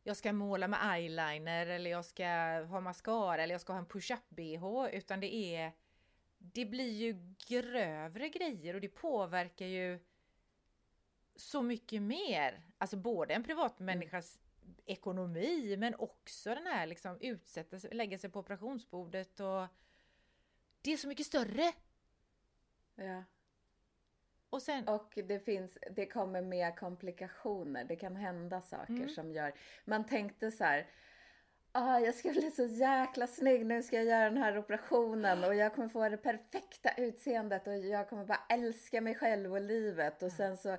jag 0.03 0.17
ska 0.17 0.33
måla 0.33 0.69
med 0.69 0.97
eyeliner 0.97 1.67
eller 1.67 1.91
jag 1.91 2.05
ska 2.05 2.27
ha 2.65 2.81
mascara 2.81 3.43
eller 3.43 3.55
jag 3.55 3.61
ska 3.61 3.73
ha 3.73 3.81
en 3.81 3.87
push-up 3.87 4.29
bh 4.29 4.89
utan 4.93 5.21
det 5.21 5.35
är 5.35 5.73
det 6.39 6.65
blir 6.65 6.93
ju 6.93 7.35
grövre 7.49 8.29
grejer 8.29 8.75
och 8.75 8.81
det 8.81 8.89
påverkar 8.89 9.67
ju 9.67 10.01
så 11.37 11.63
mycket 11.63 12.03
mer. 12.03 12.61
Alltså 12.79 12.97
både 12.97 13.35
en 13.35 13.45
privatmänniskas 13.45 14.39
mm. 14.63 14.75
ekonomi 14.87 15.77
men 15.79 15.95
också 15.95 16.55
den 16.55 16.67
här 16.67 16.87
liksom 16.87 17.19
utsätta 17.21 17.79
sig, 17.79 17.95
lägga 17.95 18.19
sig 18.19 18.31
på 18.31 18.41
operationsbordet 18.41 19.41
och 19.41 19.67
det 20.83 20.93
är 20.93 20.97
så 20.97 21.09
mycket 21.09 21.27
större. 21.27 21.73
Ja. 22.95 23.25
Och, 24.51 24.63
sen... 24.63 24.89
och 24.89 25.19
det 25.29 25.39
finns, 25.39 25.79
det 25.91 26.07
kommer 26.07 26.43
mer 26.43 26.77
komplikationer. 26.77 27.85
Det 27.85 27.97
kan 27.97 28.17
hända 28.17 28.61
saker 28.61 28.93
mm. 28.93 29.09
som 29.09 29.33
gör, 29.33 29.53
man 29.85 30.07
tänkte 30.07 30.51
så 30.51 30.65
här, 30.65 30.87
ah, 31.73 31.99
jag 31.99 32.15
ska 32.15 32.31
bli 32.31 32.51
så 32.51 32.67
jäkla 32.67 33.27
snygg, 33.27 33.67
nu 33.67 33.83
ska 33.83 33.97
jag 33.97 34.05
göra 34.05 34.25
den 34.25 34.43
här 34.43 34.59
operationen 34.59 35.45
och 35.45 35.55
jag 35.55 35.75
kommer 35.75 35.89
få 35.89 36.09
det 36.09 36.17
perfekta 36.17 36.91
utseendet 36.97 37.67
och 37.67 37.77
jag 37.77 38.09
kommer 38.09 38.25
bara 38.25 38.43
älska 38.49 39.01
mig 39.01 39.15
själv 39.15 39.53
och 39.53 39.61
livet 39.61 40.23
och 40.23 40.33
sen 40.33 40.57
så 40.57 40.77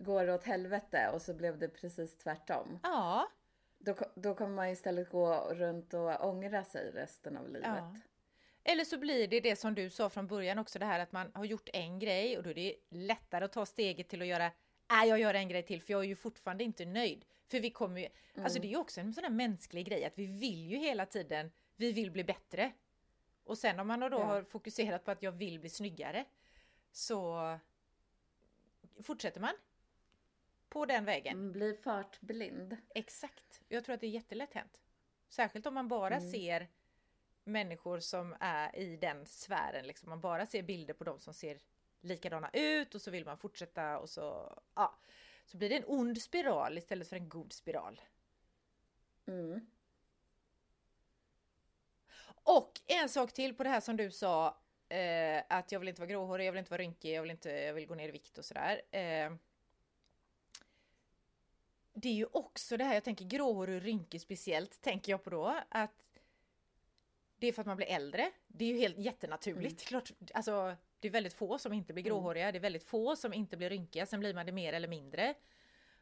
går 0.00 0.26
det 0.26 0.34
åt 0.34 0.44
helvete 0.44 1.10
och 1.14 1.22
så 1.22 1.34
blev 1.34 1.58
det 1.58 1.68
precis 1.68 2.16
tvärtom. 2.16 2.78
Ja. 2.82 3.28
Då, 3.78 3.94
då 4.14 4.34
kommer 4.34 4.54
man 4.54 4.68
istället 4.68 5.10
gå 5.10 5.34
runt 5.50 5.94
och 5.94 6.24
ångra 6.28 6.64
sig 6.64 6.90
resten 6.90 7.36
av 7.36 7.48
livet. 7.48 7.66
Ja. 7.66 7.94
Eller 8.64 8.84
så 8.84 8.98
blir 8.98 9.28
det 9.28 9.40
det 9.40 9.56
som 9.56 9.74
du 9.74 9.90
sa 9.90 10.10
från 10.10 10.26
början 10.26 10.58
också, 10.58 10.78
det 10.78 10.86
här 10.86 11.00
att 11.00 11.12
man 11.12 11.30
har 11.34 11.44
gjort 11.44 11.68
en 11.72 11.98
grej 11.98 12.36
och 12.36 12.42
då 12.42 12.50
är 12.50 12.54
det 12.54 12.76
lättare 12.88 13.44
att 13.44 13.52
ta 13.52 13.66
steget 13.66 14.08
till 14.08 14.22
att 14.22 14.28
göra, 14.28 14.52
nej 14.90 15.08
jag 15.08 15.20
gör 15.20 15.34
en 15.34 15.48
grej 15.48 15.62
till 15.62 15.82
för 15.82 15.92
jag 15.92 16.00
är 16.00 16.08
ju 16.08 16.16
fortfarande 16.16 16.64
inte 16.64 16.84
nöjd. 16.84 17.24
För 17.48 17.60
vi 17.60 17.70
kommer 17.70 18.00
ju, 18.00 18.06
mm. 18.34 18.44
alltså 18.44 18.60
det 18.60 18.66
är 18.66 18.70
ju 18.70 18.76
också 18.76 19.00
en 19.00 19.14
sån 19.14 19.24
här 19.24 19.30
mänsklig 19.30 19.86
grej 19.86 20.04
att 20.04 20.18
vi 20.18 20.26
vill 20.26 20.70
ju 20.70 20.76
hela 20.76 21.06
tiden, 21.06 21.52
vi 21.76 21.92
vill 21.92 22.10
bli 22.10 22.24
bättre. 22.24 22.72
Och 23.44 23.58
sen 23.58 23.80
om 23.80 23.86
man 23.86 24.00
då 24.00 24.08
ja. 24.10 24.24
har 24.24 24.42
fokuserat 24.42 25.04
på 25.04 25.10
att 25.10 25.22
jag 25.22 25.32
vill 25.32 25.60
bli 25.60 25.70
snyggare 25.70 26.24
så 26.92 27.58
fortsätter 29.02 29.40
man 29.40 29.54
på 30.70 30.86
den 30.86 31.04
vägen. 31.04 31.34
Mm, 31.38 31.52
blir 31.52 31.74
fartblind. 31.74 32.76
Exakt. 32.94 33.60
Jag 33.68 33.84
tror 33.84 33.94
att 33.94 34.00
det 34.00 34.06
är 34.06 34.10
jättelätt 34.10 34.54
hänt. 34.54 34.80
Särskilt 35.28 35.66
om 35.66 35.74
man 35.74 35.88
bara 35.88 36.16
mm. 36.16 36.30
ser 36.30 36.68
människor 37.44 38.00
som 38.00 38.36
är 38.40 38.76
i 38.76 38.96
den 38.96 39.26
sfären. 39.26 39.86
Liksom. 39.86 40.08
Man 40.08 40.20
bara 40.20 40.46
ser 40.46 40.62
bilder 40.62 40.94
på 40.94 41.04
dem 41.04 41.20
som 41.20 41.34
ser 41.34 41.58
likadana 42.00 42.50
ut 42.52 42.94
och 42.94 43.02
så 43.02 43.10
vill 43.10 43.24
man 43.24 43.38
fortsätta 43.38 43.98
och 43.98 44.10
så, 44.10 44.58
ja. 44.74 44.98
Så 45.46 45.56
blir 45.56 45.68
det 45.68 45.76
en 45.76 45.84
ond 45.86 46.22
spiral 46.22 46.78
istället 46.78 47.08
för 47.08 47.16
en 47.16 47.28
god 47.28 47.52
spiral. 47.52 48.00
Mm. 49.26 49.66
Och 52.44 52.80
en 52.86 53.08
sak 53.08 53.32
till 53.32 53.54
på 53.54 53.62
det 53.62 53.70
här 53.70 53.80
som 53.80 53.96
du 53.96 54.10
sa, 54.10 54.58
eh, 54.88 55.42
att 55.48 55.72
jag 55.72 55.80
vill 55.80 55.88
inte 55.88 56.00
vara 56.00 56.10
gråhårig, 56.10 56.46
jag 56.46 56.52
vill 56.52 56.58
inte 56.58 56.70
vara 56.70 56.82
rynkig, 56.82 57.14
jag 57.14 57.22
vill, 57.22 57.30
inte, 57.30 57.50
jag 57.50 57.74
vill 57.74 57.86
gå 57.86 57.94
ner 57.94 58.08
i 58.08 58.12
vikt 58.12 58.38
och 58.38 58.44
sådär. 58.44 58.82
Eh, 58.90 59.32
det 62.00 62.08
är 62.08 62.14
ju 62.14 62.26
också 62.32 62.76
det 62.76 62.84
här, 62.84 62.94
jag 62.94 63.04
tänker 63.04 63.24
gråhårig 63.24 63.76
och 63.76 63.82
rynkig 63.82 64.20
speciellt, 64.20 64.80
tänker 64.80 65.12
jag 65.12 65.24
på 65.24 65.30
då, 65.30 65.60
att 65.68 66.18
det 67.38 67.46
är 67.46 67.52
för 67.52 67.62
att 67.62 67.66
man 67.66 67.76
blir 67.76 67.86
äldre. 67.86 68.30
Det 68.46 68.64
är 68.64 68.68
ju 68.68 68.78
helt 68.78 68.98
jättenaturligt. 68.98 69.90
Mm. 69.90 70.02
Klart, 70.02 70.12
alltså, 70.34 70.76
det 71.00 71.08
är 71.08 71.12
väldigt 71.12 71.32
få 71.32 71.58
som 71.58 71.72
inte 71.72 71.92
blir 71.92 72.02
mm. 72.02 72.12
gråhåriga, 72.12 72.44
mm. 72.44 72.52
det 72.52 72.58
är 72.58 72.60
väldigt 72.60 72.84
få 72.84 73.16
som 73.16 73.32
inte 73.32 73.56
blir 73.56 73.70
rynkiga, 73.70 74.06
sen 74.06 74.20
blir 74.20 74.34
man 74.34 74.46
det 74.46 74.52
mer 74.52 74.72
eller 74.72 74.88
mindre. 74.88 75.34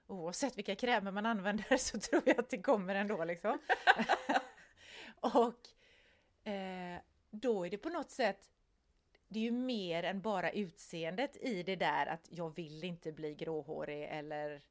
Oavsett 0.06 0.58
vilka 0.58 0.74
krämer 0.74 1.11
man 1.11 1.26
använder 1.26 1.76
så 1.76 2.00
tror 2.00 2.22
jag 2.26 2.40
att 2.40 2.50
det 2.50 2.62
kommer 2.62 2.94
ändå 2.94 3.24
liksom. 3.24 3.58
och 5.20 5.68
eh, 6.48 7.00
då 7.30 7.66
är 7.66 7.70
det 7.70 7.78
på 7.78 7.88
något 7.88 8.11
sätt, 8.11 8.50
det 9.28 9.38
är 9.38 9.42
ju 9.42 9.50
mer 9.50 10.02
än 10.02 10.20
bara 10.20 10.50
utseendet 10.50 11.37
i 11.37 11.62
det 11.62 11.76
där 11.76 12.06
att 12.06 12.28
jag 12.30 12.56
vill 12.56 12.84
inte 12.84 13.12
bli 13.12 13.34
gråhårig 13.34 14.08
eller 14.11 14.62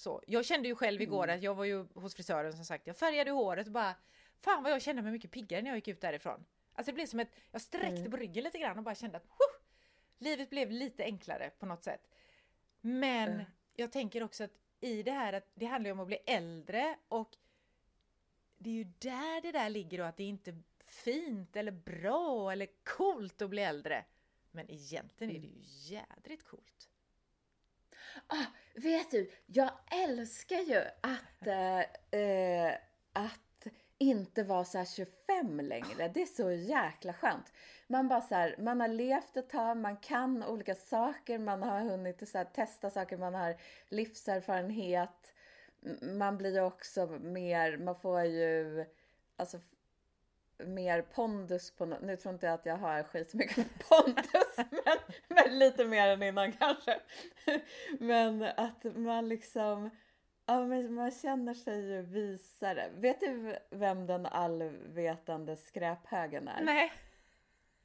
så. 0.00 0.22
Jag 0.26 0.44
kände 0.44 0.68
ju 0.68 0.74
själv 0.74 1.02
igår 1.02 1.24
mm. 1.24 1.36
att 1.36 1.42
jag 1.42 1.54
var 1.54 1.64
ju 1.64 1.86
hos 1.94 2.14
frisören 2.14 2.52
som 2.52 2.64
sagt, 2.64 2.86
jag 2.86 2.96
färgade 2.96 3.30
håret 3.30 3.66
och 3.66 3.72
bara 3.72 3.94
Fan 4.40 4.62
vad 4.62 4.72
jag 4.72 4.82
kände 4.82 5.02
mig 5.02 5.12
mycket 5.12 5.30
piggare 5.30 5.62
när 5.62 5.70
jag 5.70 5.76
gick 5.76 5.88
ut 5.88 6.00
därifrån. 6.00 6.44
Alltså 6.72 6.90
det 6.90 6.94
blev 6.94 7.06
som 7.06 7.20
ett, 7.20 7.30
jag 7.50 7.62
sträckte 7.62 8.00
mm. 8.00 8.10
på 8.10 8.16
ryggen 8.16 8.44
lite 8.44 8.58
grann 8.58 8.78
och 8.78 8.84
bara 8.84 8.94
kände 8.94 9.16
att 9.16 9.26
huh, 9.26 9.62
livet 10.18 10.50
blev 10.50 10.70
lite 10.70 11.04
enklare 11.04 11.50
på 11.58 11.66
något 11.66 11.84
sätt. 11.84 12.10
Men 12.80 13.32
mm. 13.32 13.44
jag 13.74 13.92
tänker 13.92 14.22
också 14.22 14.44
att 14.44 14.50
i 14.80 15.02
det 15.02 15.10
här 15.10 15.32
att 15.32 15.50
det 15.54 15.66
handlar 15.66 15.88
ju 15.88 15.92
om 15.92 16.00
att 16.00 16.06
bli 16.06 16.18
äldre 16.26 16.96
och 17.08 17.36
det 18.58 18.70
är 18.70 18.74
ju 18.74 18.84
där 18.84 19.40
det 19.40 19.52
där 19.52 19.68
ligger 19.68 19.98
då 19.98 20.04
att 20.04 20.16
det 20.16 20.22
är 20.22 20.28
inte 20.28 20.58
fint 20.86 21.56
eller 21.56 21.72
bra 21.72 22.52
eller 22.52 22.68
coolt 22.84 23.42
att 23.42 23.50
bli 23.50 23.62
äldre. 23.62 24.04
Men 24.50 24.70
egentligen 24.70 25.36
är 25.36 25.40
det 25.40 25.46
ju 25.46 25.52
mm. 25.52 25.64
jädrigt 25.64 26.44
coolt. 26.44 26.90
Ah, 28.26 28.46
vet 28.74 29.10
du, 29.10 29.30
jag 29.46 29.70
älskar 29.90 30.58
ju 30.58 30.78
att, 31.00 31.46
äh, 31.46 32.20
äh, 32.20 32.74
att 33.12 33.66
inte 33.98 34.42
vara 34.42 34.64
så 34.64 34.84
25 34.84 35.60
längre. 35.60 36.08
Det 36.08 36.22
är 36.22 36.26
så 36.26 36.50
jäkla 36.52 37.12
skönt. 37.12 37.52
Man 37.86 38.08
bara 38.08 38.20
så 38.20 38.34
här, 38.34 38.56
man 38.58 38.80
har 38.80 38.88
levt 38.88 39.36
ett 39.36 39.50
tag, 39.50 39.76
man 39.76 39.96
kan 39.96 40.44
olika 40.44 40.74
saker, 40.74 41.38
man 41.38 41.62
har 41.62 41.80
hunnit 41.80 42.28
så 42.28 42.38
här, 42.38 42.44
testa 42.44 42.90
saker, 42.90 43.16
man 43.16 43.34
har 43.34 43.56
livserfarenhet. 43.88 45.32
Man 46.02 46.38
blir 46.38 46.62
också 46.62 47.06
mer, 47.06 47.76
man 47.76 48.00
får 48.00 48.22
ju 48.22 48.84
alltså 49.36 49.58
mer 50.66 51.02
pondus 51.02 51.70
på 51.70 51.86
Nu 51.86 52.16
tror 52.16 52.34
inte 52.34 52.46
jag 52.46 52.54
att 52.54 52.66
jag 52.66 52.76
har 52.76 53.02
skitmycket 53.02 53.66
pondus, 53.88 54.56
men, 54.56 54.98
men 55.28 55.58
lite 55.58 55.84
mer 55.84 56.08
än 56.08 56.22
innan 56.22 56.52
kanske. 56.52 57.00
Men 57.98 58.42
att 58.42 58.84
man 58.84 59.28
liksom 59.28 59.90
Ja, 60.50 60.64
men 60.64 60.94
man 60.94 61.10
känner 61.10 61.54
sig 61.54 61.90
ju 61.90 62.02
visare. 62.02 62.90
Vet 62.94 63.20
du 63.20 63.56
vem 63.70 64.06
den 64.06 64.26
allvetande 64.26 65.56
skräphögen 65.56 66.48
är? 66.48 66.62
Nej. 66.62 66.92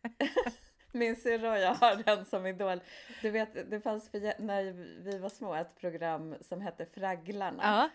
Min 0.92 1.16
syrra 1.16 1.52
och 1.52 1.60
jag 1.60 1.74
har 1.74 1.96
den 1.96 2.26
som 2.26 2.46
idol. 2.46 2.82
Du 3.22 3.30
vet, 3.30 3.72
det 3.72 3.80
fanns 3.80 4.14
när 4.38 4.64
vi 5.04 5.18
var 5.18 5.30
små 5.30 5.56
ett 5.56 5.76
program 5.76 6.36
som 6.42 6.62
hette 6.62 6.86
Fragglarna. 6.86 7.64
Ja. 7.64 7.90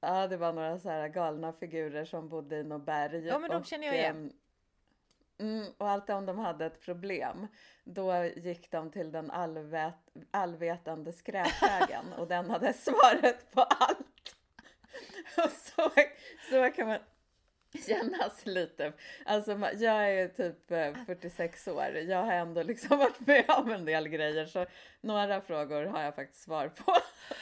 Ja, 0.00 0.26
det 0.26 0.36
var 0.36 0.52
några 0.52 0.78
så 0.78 0.88
här 0.88 1.08
galna 1.08 1.52
figurer 1.52 2.04
som 2.04 2.28
bodde 2.28 2.56
i 2.56 2.64
något 2.64 2.86
berg. 2.86 3.26
Ja, 3.26 3.38
men 3.38 3.50
de 3.50 3.64
känner 3.64 3.86
jag 3.86 3.96
igen. 3.96 4.16
ehm, 4.16 4.32
Mm, 5.40 5.66
och 5.78 5.88
alltid 5.88 6.14
om 6.14 6.26
de 6.26 6.38
hade 6.38 6.66
ett 6.66 6.80
problem, 6.80 7.46
då 7.84 8.24
gick 8.24 8.70
de 8.70 8.90
till 8.90 9.12
den 9.12 9.30
allvet, 9.30 9.94
allvetande 10.30 11.12
skräphögen 11.12 12.12
och 12.18 12.28
den 12.28 12.50
hade 12.50 12.72
svaret 12.72 13.50
på 13.52 13.60
allt. 13.60 14.34
Och 15.44 15.50
så, 15.50 15.90
så 16.50 16.70
kan 16.70 16.86
man 16.86 16.98
kännas 17.88 18.46
lite. 18.46 18.92
Alltså 19.24 19.52
jag 19.78 20.12
är 20.14 20.28
typ 20.28 20.70
eh, 20.70 21.04
46 21.06 21.68
år. 21.68 21.84
Jag 21.96 22.22
har 22.24 22.32
ändå 22.32 22.62
liksom 22.62 22.98
varit 22.98 23.20
med 23.26 23.44
om 23.50 23.70
en 23.70 23.84
del 23.84 24.08
grejer 24.08 24.46
så 24.46 24.66
några 25.00 25.40
frågor 25.40 25.84
har 25.84 26.02
jag 26.02 26.14
faktiskt 26.14 26.42
svar 26.42 26.68
på 26.68 26.92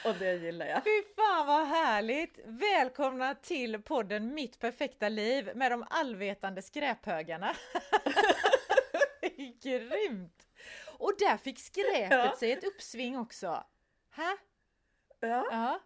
och 0.09 0.15
det 0.19 0.33
gillar 0.35 0.67
jag. 0.67 0.85
Fy 0.85 1.03
fan 1.17 1.47
vad 1.47 1.67
härligt! 1.67 2.39
Välkomna 2.45 3.35
till 3.35 3.83
podden 3.83 4.35
Mitt 4.35 4.59
perfekta 4.59 5.09
liv 5.09 5.51
med 5.55 5.73
de 5.73 5.87
allvetande 5.91 6.63
skräphögarna. 6.63 7.55
Grymt! 9.63 10.47
Och 10.99 11.13
där 11.19 11.37
fick 11.37 11.59
skräpet 11.59 12.11
Ja. 12.11 12.37
sig 12.39 12.53
ett 12.53 12.65
uppsving 12.65 13.19
också. 13.19 13.65
Hä? 14.11 14.37
Ja. 15.21 15.47
Ja. 15.51 15.81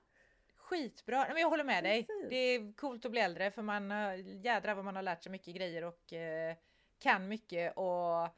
Skitbra! 0.71 1.19
Nej, 1.19 1.29
men 1.33 1.41
jag 1.43 1.51
håller 1.51 1.65
med 1.65 1.85
dig. 1.85 2.07
Precis. 2.07 2.31
Det 2.31 2.37
är 2.37 2.73
coolt 2.73 3.05
att 3.05 3.11
bli 3.11 3.21
äldre 3.21 3.51
för 3.51 3.63
man 3.63 3.91
har- 3.91 4.15
jädrar 4.15 4.75
vad 4.75 4.85
man 4.85 4.97
har 4.97 5.03
lärt 5.03 5.23
sig 5.23 5.33
mycket 5.33 5.55
grejer 5.57 5.85
och 5.85 6.13
eh, 6.13 6.57
kan 6.99 7.29
mycket 7.29 7.77
och 7.77 8.29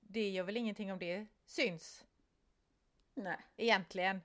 det 0.00 0.28
gör 0.30 0.44
väl 0.44 0.56
ingenting 0.56 0.92
om 0.92 0.98
det 0.98 1.26
syns 1.46 2.04
Nej. 3.14 3.36
egentligen. 3.56 4.22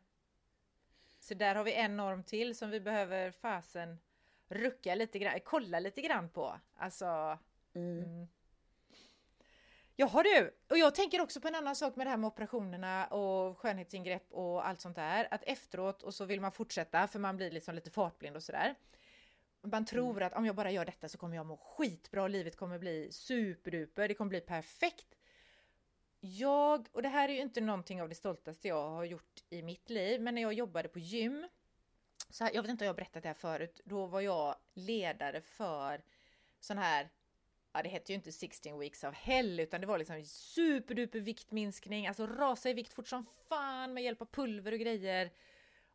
Så 1.20 1.34
där 1.34 1.56
har 1.56 1.64
vi 1.64 1.74
en 1.74 1.98
norm 1.98 2.24
till 2.24 2.56
som 2.56 2.70
vi 2.70 2.80
behöver 2.80 3.32
fasen 3.32 4.00
rucka 4.50 4.96
lite 4.96 5.20
grann, 5.20 5.40
kolla 5.44 5.80
lite 5.80 6.02
grann 6.02 6.30
på. 6.30 6.60
Alltså... 6.76 7.38
Mm. 7.74 8.04
Mm. 8.04 8.28
Jaha 9.98 10.24
du! 10.24 10.56
Och 10.70 10.78
jag 10.78 10.96
tänker 10.96 11.22
också 11.22 11.42
på 11.42 11.48
en 11.48 11.56
annan 11.56 11.76
sak 11.76 11.96
med 11.96 12.08
det 12.08 12.10
här 12.10 12.18
med 12.18 12.28
operationerna 12.28 13.06
och 13.08 13.58
skönhetsingrepp 13.58 14.28
och 14.32 14.68
allt 14.68 14.82
sånt 14.82 14.96
där. 14.96 15.28
Att 15.32 15.44
efteråt 15.44 16.04
och 16.04 16.14
så 16.14 16.26
vill 16.26 16.42
man 16.42 16.52
fortsätta 16.52 17.08
för 17.08 17.20
man 17.20 17.38
blir 17.38 17.52
liksom 17.52 17.76
lite 17.76 17.90
fartblind 17.90 18.36
och 18.36 18.44
sådär. 18.44 18.76
Man 19.62 19.86
tror 19.86 20.24
att 20.24 20.34
om 20.34 20.46
jag 20.46 20.56
bara 20.56 20.72
gör 20.72 20.86
detta 20.86 21.10
så 21.10 21.18
kommer 21.18 21.36
jag 21.36 21.46
må 21.46 21.58
skitbra, 21.58 22.28
livet 22.28 22.56
kommer 22.56 22.80
bli 22.80 23.12
superduper, 23.12 24.08
det 24.08 24.14
kommer 24.14 24.30
bli 24.30 24.42
perfekt. 24.42 25.16
Jag, 26.20 26.88
och 26.92 27.02
det 27.02 27.10
här 27.10 27.30
är 27.30 27.34
ju 27.34 27.42
inte 27.42 27.62
någonting 27.62 28.02
av 28.02 28.10
det 28.10 28.16
stoltaste 28.16 28.68
jag 28.68 28.90
har 28.90 29.04
gjort 29.04 29.44
i 29.50 29.62
mitt 29.62 29.90
liv, 29.90 30.22
men 30.22 30.36
när 30.36 30.42
jag 30.42 30.54
jobbade 30.54 30.90
på 30.90 31.00
gym, 31.00 31.48
så 32.30 32.44
här, 32.44 32.52
jag 32.54 32.62
vet 32.62 32.72
inte 32.72 32.84
om 32.84 32.86
jag 32.86 32.94
har 32.94 32.98
berättat 32.98 33.24
det 33.24 33.30
här 33.30 33.34
förut, 33.34 33.82
då 33.86 34.06
var 34.06 34.22
jag 34.22 34.56
ledare 34.74 35.42
för 35.42 36.04
sån 36.60 36.78
här, 36.78 37.10
ja 37.76 37.84
det 37.84 37.90
hette 37.90 38.12
ju 38.12 38.16
inte 38.16 38.32
16 38.32 38.80
weeks 38.80 39.04
of 39.04 39.16
hell, 39.16 39.60
utan 39.60 39.82
det 39.82 39.88
var 39.88 39.98
liksom 39.98 40.24
superduper 40.26 41.20
viktminskning, 41.20 42.08
alltså 42.08 42.28
rasa 42.28 42.70
i 42.70 42.74
vikt 42.74 42.94
fort 42.94 43.08
som 43.08 43.26
fan 43.50 43.94
med 43.94 44.04
hjälp 44.04 44.22
av 44.22 44.26
pulver 44.26 44.72
och 44.72 44.80
grejer. 44.80 45.32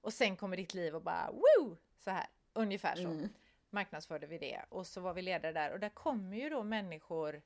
Och 0.01 0.12
sen 0.12 0.37
kommer 0.37 0.57
ditt 0.57 0.75
liv 0.75 0.95
och 0.95 1.03
bara 1.03 1.31
woo! 1.33 1.77
Så 1.99 2.11
här, 2.11 2.27
ungefär 2.53 2.97
så 2.97 3.09
Mm. 3.09 3.29
marknadsförde 3.71 4.27
vi 4.27 4.38
det 4.38 4.64
och 4.69 4.87
så 4.87 5.01
var 5.01 5.14
vi 5.14 5.23
ledare 5.23 5.53
där 5.53 5.73
och 5.73 5.81
där 5.81 5.88
kommer 5.88 6.37
ju 6.37 6.51
då 6.51 6.62
människor 6.62 7.43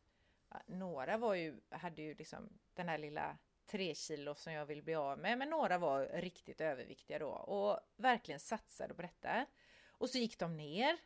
ja, 0.50 0.60
några 0.66 1.16
var 1.16 1.34
ju, 1.34 1.60
hade 1.70 2.02
ju 2.02 2.14
liksom 2.14 2.48
den 2.74 2.88
här 2.88 2.98
lilla 2.98 3.38
tre 3.66 3.94
kilo 3.94 4.34
som 4.34 4.52
jag 4.52 4.66
vill 4.66 4.82
bli 4.82 4.94
av 4.94 5.18
med, 5.18 5.38
men 5.38 5.50
några 5.50 5.78
var 5.78 6.06
riktigt 6.06 6.60
överviktiga 6.60 7.18
då 7.18 7.28
och 7.30 7.80
verkligen 7.96 8.40
satsade 8.40 8.94
på 8.94 9.02
detta. 9.02 9.46
Och 9.88 10.10
så 10.10 10.18
gick 10.18 10.38
de 10.38 10.56
ner. 10.56 10.98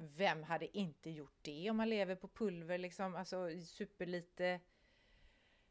Vem 0.00 0.42
hade 0.42 0.78
inte 0.78 1.10
gjort 1.10 1.38
det 1.42 1.70
om 1.70 1.76
man 1.76 1.88
lever 1.88 2.14
på 2.14 2.28
pulver 2.28 2.78
liksom, 2.78 3.16
alltså 3.16 3.50
superlite 3.66 4.60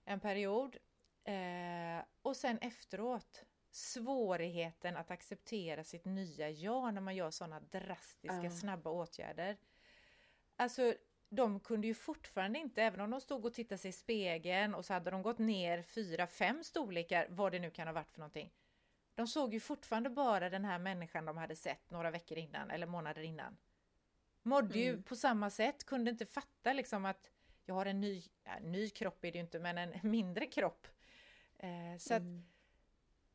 en 0.05 0.19
period. 0.19 0.77
Eh, 1.23 2.05
och 2.21 2.37
sen 2.37 2.57
efteråt 2.57 3.43
svårigheten 3.71 4.97
att 4.97 5.11
acceptera 5.11 5.83
sitt 5.83 6.05
nya 6.05 6.49
jag 6.49 6.93
när 6.93 7.01
man 7.01 7.15
gör 7.15 7.31
sådana 7.31 7.59
drastiska 7.59 8.43
Ja. 8.43 8.51
snabba 8.51 8.89
åtgärder. 8.89 9.57
Alltså 10.55 10.93
de 11.29 11.59
kunde 11.59 11.87
ju 11.87 11.93
fortfarande 11.93 12.59
inte, 12.59 12.83
även 12.83 13.01
om 13.01 13.09
de 13.09 13.21
stod 13.21 13.45
och 13.45 13.53
tittade 13.53 13.77
sig 13.77 13.89
i 13.89 13.91
spegeln 13.91 14.75
och 14.75 14.85
så 14.85 14.93
hade 14.93 15.11
de 15.11 15.21
gått 15.21 15.39
ner 15.39 15.81
fyra, 15.81 16.27
fem 16.27 16.63
storlekar, 16.63 17.27
vad 17.29 17.51
det 17.51 17.59
nu 17.59 17.71
kan 17.71 17.87
ha 17.87 17.93
varit 17.93 18.11
för 18.11 18.19
någonting. 18.19 18.53
De 19.15 19.27
såg 19.27 19.53
ju 19.53 19.59
fortfarande 19.59 20.09
bara 20.09 20.49
den 20.49 20.65
här 20.65 20.79
människan 20.79 21.25
de 21.25 21.37
hade 21.37 21.55
sett 21.55 21.91
några 21.91 22.11
veckor 22.11 22.37
innan 22.37 22.71
eller 22.71 22.87
månader 22.87 23.21
innan. 23.21 23.57
Mådde 24.47 24.79
ju 24.79 24.89
Mm. 24.89 25.03
på 25.03 25.15
samma 25.15 25.49
sätt, 25.49 25.83
kunde 25.85 26.11
inte 26.11 26.25
fatta 26.25 26.73
liksom 26.73 27.05
att 27.05 27.31
jag 27.65 27.75
har 27.75 27.85
en 27.85 27.99
ny, 28.01 28.23
ja, 28.43 28.59
ny 28.61 28.89
kropp 28.89 29.23
är 29.25 29.31
det 29.31 29.37
ju 29.37 29.43
inte, 29.43 29.59
men 29.59 29.77
en 29.77 29.91
mindre 30.11 30.45
kropp. 30.45 30.87
Eh, 31.57 31.97
så 31.99 32.13
att 32.13 32.21
Mm. 32.21 32.45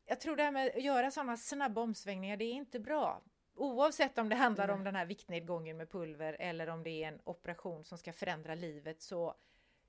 jag 0.05 0.21
tror 0.21 0.37
det 0.37 0.43
här 0.43 0.51
med 0.53 0.67
att 0.77 0.83
göra 0.83 1.11
sådana 1.11 1.37
snabba 1.37 1.81
omsvängningar, 1.81 2.37
det 2.37 2.45
är 2.45 2.53
inte 2.53 2.81
bra. 2.81 3.23
Oavsett 3.55 4.19
om 4.19 4.29
det 4.29 4.35
handlar 4.37 4.69
om 4.69 4.79
Nej. 4.79 4.85
den 4.85 4.97
här 4.97 5.07
viktnedgången 5.07 5.77
med 5.77 5.91
pulver 5.91 6.37
eller 6.41 6.69
om 6.69 6.83
det 6.83 6.91
är 7.05 7.09
en 7.09 7.21
operation 7.25 7.85
som 7.85 7.99
ska 7.99 8.13
förändra 8.13 8.55
livet 8.55 9.03
så 9.03 9.35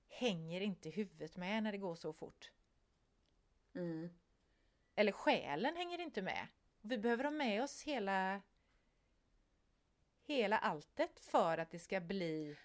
hänger 0.09 0.61
inte 0.61 0.89
huvudet 0.89 1.37
med 1.37 1.63
när 1.63 1.71
det 1.71 1.77
går 1.77 1.95
så 1.95 2.13
fort. 2.13 2.51
Mm. 3.75 4.09
Eller 4.95 5.11
själen 5.11 5.75
hänger 5.75 5.99
inte 5.99 6.21
med. 6.21 6.47
Vi 6.81 6.97
behöver 6.97 7.23
ha 7.23 7.31
med 7.31 7.63
oss 7.63 7.83
hela 7.83 8.41
hela 10.25 10.57
alltet 10.57 11.19
för 11.19 11.57
att 11.57 11.71
det 11.71 11.79
ska 11.79 11.99
bli 11.99 12.55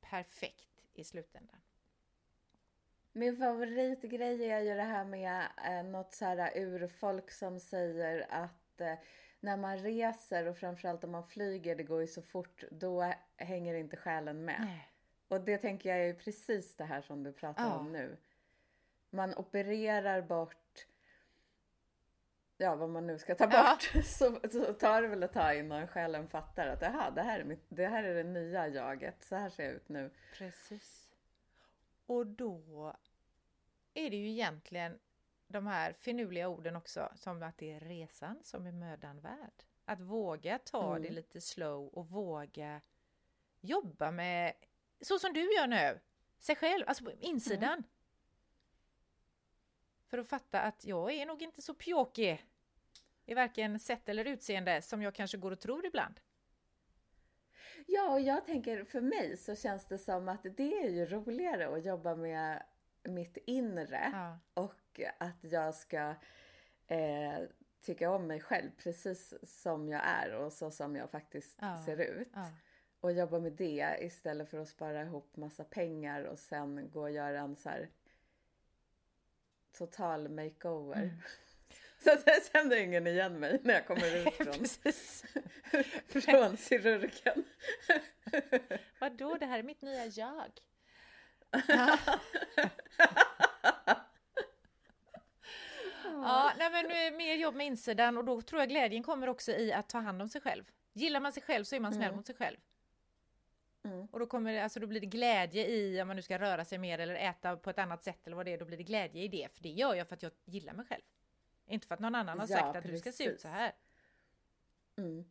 perfekt 0.00 0.68
i 0.94 1.04
slutändan. 1.04 1.60
Min 3.12 3.36
favoritgrej 3.36 4.50
är 4.50 4.60
ju 4.60 4.74
det 4.74 4.82
här 4.82 5.04
med 5.04 5.46
eh, 5.66 5.82
något 5.84 6.12
så 6.14 6.24
här 6.24 6.52
urfolk 6.58 7.30
som 7.30 7.60
säger 7.60 8.26
att 8.30 8.80
eh, 8.80 8.94
när 9.40 9.56
man 9.56 9.78
reser 9.78 10.46
och 10.46 10.56
framförallt 10.56 11.04
om 11.04 11.10
man 11.10 11.24
flyger, 11.28 11.76
det 11.76 11.82
går 11.82 12.00
ju 12.00 12.06
så 12.06 12.22
fort, 12.22 12.64
då 12.70 13.12
hänger 13.36 13.74
inte 13.74 13.96
själen 13.96 14.44
med. 14.44 14.60
Nej. 14.60 14.92
Och 15.28 15.40
det 15.40 15.58
tänker 15.58 15.88
jag 15.96 16.08
är 16.08 16.14
precis 16.14 16.76
det 16.76 16.84
här 16.84 17.00
som 17.02 17.22
du 17.22 17.32
pratar 17.32 17.64
Ja. 17.64 17.78
om 17.78 17.92
nu. 17.92 18.16
Man 19.10 19.34
opererar 19.34 20.22
bort 20.22 20.86
Ja, 22.58 22.74
vad 22.76 22.88
man 22.90 23.06
nu 23.06 23.18
ska 23.18 23.34
ta 23.34 23.48
Ja. 23.52 23.70
bort. 23.94 24.04
Så, 24.04 24.40
så 24.52 24.72
tar 24.72 25.02
det 25.02 25.08
väl 25.08 25.22
ett 25.22 25.32
tag 25.32 25.58
innan 25.58 25.88
själen 25.88 26.28
fattar 26.28 26.66
att 26.66 26.82
aha, 26.82 27.10
det, 27.10 27.22
här 27.22 27.40
är 27.40 27.44
mitt, 27.44 27.64
det 27.68 27.86
här 27.86 28.04
är 28.04 28.14
det 28.14 28.22
nya 28.30 28.68
jaget. 28.68 29.24
Så 29.24 29.36
här 29.36 29.50
ser 29.50 29.64
jag 29.64 29.72
ut 29.72 29.88
nu. 29.88 30.10
Precis. 30.38 31.10
Och 32.06 32.26
då 32.26 32.96
är 33.94 34.10
det 34.10 34.16
ju 34.16 34.28
egentligen 34.30 34.98
de 35.46 35.66
här 35.66 35.92
finurliga 35.92 36.48
orden 36.48 36.76
också, 36.76 37.12
som 37.14 37.42
att 37.42 37.58
det 37.58 37.72
är 37.72 37.80
resan 37.80 38.40
som 38.42 38.66
är 38.66 38.72
mödan 38.72 39.20
värd. 39.20 39.62
Att 39.84 40.00
våga 40.00 40.58
ta 40.58 40.90
Mm. 40.90 41.02
det 41.02 41.10
lite 41.10 41.40
slow 41.40 41.88
och 41.88 42.08
våga 42.08 42.80
jobba 43.60 44.10
med, 44.10 44.52
så 45.00 45.18
som 45.18 45.32
du 45.32 45.40
gör 45.54 45.66
nu, 45.66 46.00
sig 46.38 46.56
själv, 46.56 46.84
alltså 46.88 47.04
på 47.04 47.10
insidan. 47.20 47.82
För 50.06 50.18
att 50.18 50.28
fatta 50.28 50.60
att 50.60 50.84
jag 50.84 51.12
är 51.12 51.26
nog 51.26 51.42
inte 51.42 51.62
så 51.62 51.74
pjåkig 51.74 52.44
i 53.26 53.34
varken 53.34 53.78
sätt 53.78 54.08
eller 54.08 54.24
utseende 54.24 54.82
som 54.82 55.02
jag 55.02 55.14
kanske 55.14 55.38
går 55.38 55.50
och 55.50 55.60
tror 55.60 55.86
ibland. 55.86 56.20
Ja, 57.86 58.12
och 58.12 58.20
jag 58.20 58.44
tänker 58.46 58.84
för 58.84 59.00
mig 59.00 59.36
så 59.36 59.54
känns 59.56 59.86
det 59.86 59.98
som 59.98 60.28
att 60.28 60.42
det 60.56 60.82
är 60.84 60.88
ju 60.88 61.06
roligare 61.06 61.68
att 61.76 61.84
jobba 61.84 62.14
med 62.16 62.62
mitt 63.02 63.36
inre 63.46 64.10
Ja. 64.12 64.38
och 64.54 65.00
att 65.18 65.44
jag 65.44 65.74
ska 65.74 66.14
eh, 66.86 67.38
tycka 67.80 68.10
om 68.10 68.26
mig 68.26 68.40
själv 68.40 68.70
precis 68.78 69.34
som 69.42 69.88
jag 69.88 70.02
är 70.04 70.34
och 70.34 70.52
så 70.52 70.70
som 70.70 70.96
jag 70.96 71.10
faktiskt 71.10 71.58
Ja, 71.60 71.82
ser 71.86 72.00
ut. 72.00 72.30
Ja. 72.34 72.50
Och 73.00 73.12
jobba 73.12 73.38
med 73.38 73.52
det 73.52 73.96
istället 74.00 74.50
för 74.50 74.58
att 74.58 74.68
spara 74.68 75.02
ihop 75.02 75.36
massa 75.36 75.64
pengar 75.64 76.22
och 76.24 76.38
sen 76.38 76.90
gå 76.90 77.00
och 77.00 77.10
göra 77.10 77.40
en 77.40 77.56
så 77.56 77.68
här 77.68 77.88
total 79.78 80.28
makeover. 80.28 80.96
Mm. 80.96 81.10
Så 82.04 82.10
jag 82.26 82.46
kände 82.52 82.80
ingen 82.80 83.06
igen 83.06 83.40
mig 83.40 83.60
när 83.64 83.74
jag 83.74 83.86
kommer 83.86 84.16
ut 84.16 84.34
från, 84.36 84.64
från 86.22 86.56
kirurgen. 86.56 87.44
Vadå, 89.00 89.36
det 89.40 89.46
här 89.46 89.58
är 89.58 89.62
mitt 89.62 89.82
nya 89.82 90.06
jag. 90.06 90.60
Ja. 91.68 91.98
Ja, 96.04 96.52
nej, 96.58 96.70
men 96.70 96.86
nu 96.86 96.94
är 96.94 97.10
det 97.10 97.16
mer 97.16 97.34
jobb 97.34 97.54
med 97.54 97.66
insidan 97.66 98.16
och 98.18 98.24
då 98.24 98.42
tror 98.42 98.60
jag 98.62 98.68
glädjen 98.68 99.02
kommer 99.02 99.28
också 99.28 99.52
i 99.52 99.72
att 99.72 99.88
ta 99.88 99.98
hand 99.98 100.22
om 100.22 100.28
sig 100.28 100.40
själv. 100.40 100.64
Gillar 100.92 101.20
man 101.20 101.32
sig 101.32 101.42
själv 101.42 101.64
så 101.64 101.76
är 101.76 101.80
man 101.80 101.92
snäll 101.92 102.04
Mm. 102.04 102.16
mot 102.16 102.26
sig 102.26 102.34
själv. 102.34 102.56
Mm. 103.92 104.06
Och 104.06 104.18
då, 104.18 104.26
kommer 104.26 104.52
det, 104.52 104.60
alltså, 104.60 104.80
då 104.80 104.86
blir 104.86 105.00
det 105.00 105.06
glädje 105.06 105.66
i 105.66 106.02
om 106.02 106.08
man 106.08 106.16
nu 106.16 106.22
ska 106.22 106.38
röra 106.38 106.64
sig 106.64 106.78
mer 106.78 106.98
eller 106.98 107.14
äta 107.14 107.56
på 107.56 107.70
ett 107.70 107.78
annat 107.78 108.04
sätt 108.04 108.26
eller 108.26 108.36
vad 108.36 108.46
det 108.46 108.52
är, 108.52 108.58
då 108.58 108.64
blir 108.64 108.76
det 108.78 108.84
glädje 108.84 109.22
i 109.22 109.28
det. 109.28 109.48
För 109.52 109.62
det 109.62 109.68
gör 109.68 109.94
jag 109.94 110.08
för 110.08 110.16
att 110.16 110.22
jag 110.22 110.32
gillar 110.44 110.72
mig 110.72 110.86
själv. 110.86 111.02
Inte 111.66 111.86
för 111.86 111.94
att 111.94 112.00
någon 112.00 112.14
annan 112.14 112.38
har 112.38 112.46
Ja, 112.50 112.56
sagt 112.56 112.76
att 112.76 112.84
du 112.84 112.98
ska 112.98 113.12
se 113.12 113.24
ut 113.24 113.30
precis. 113.30 113.42
så 113.42 113.48
här. 113.48 113.72
Mm. 114.96 115.24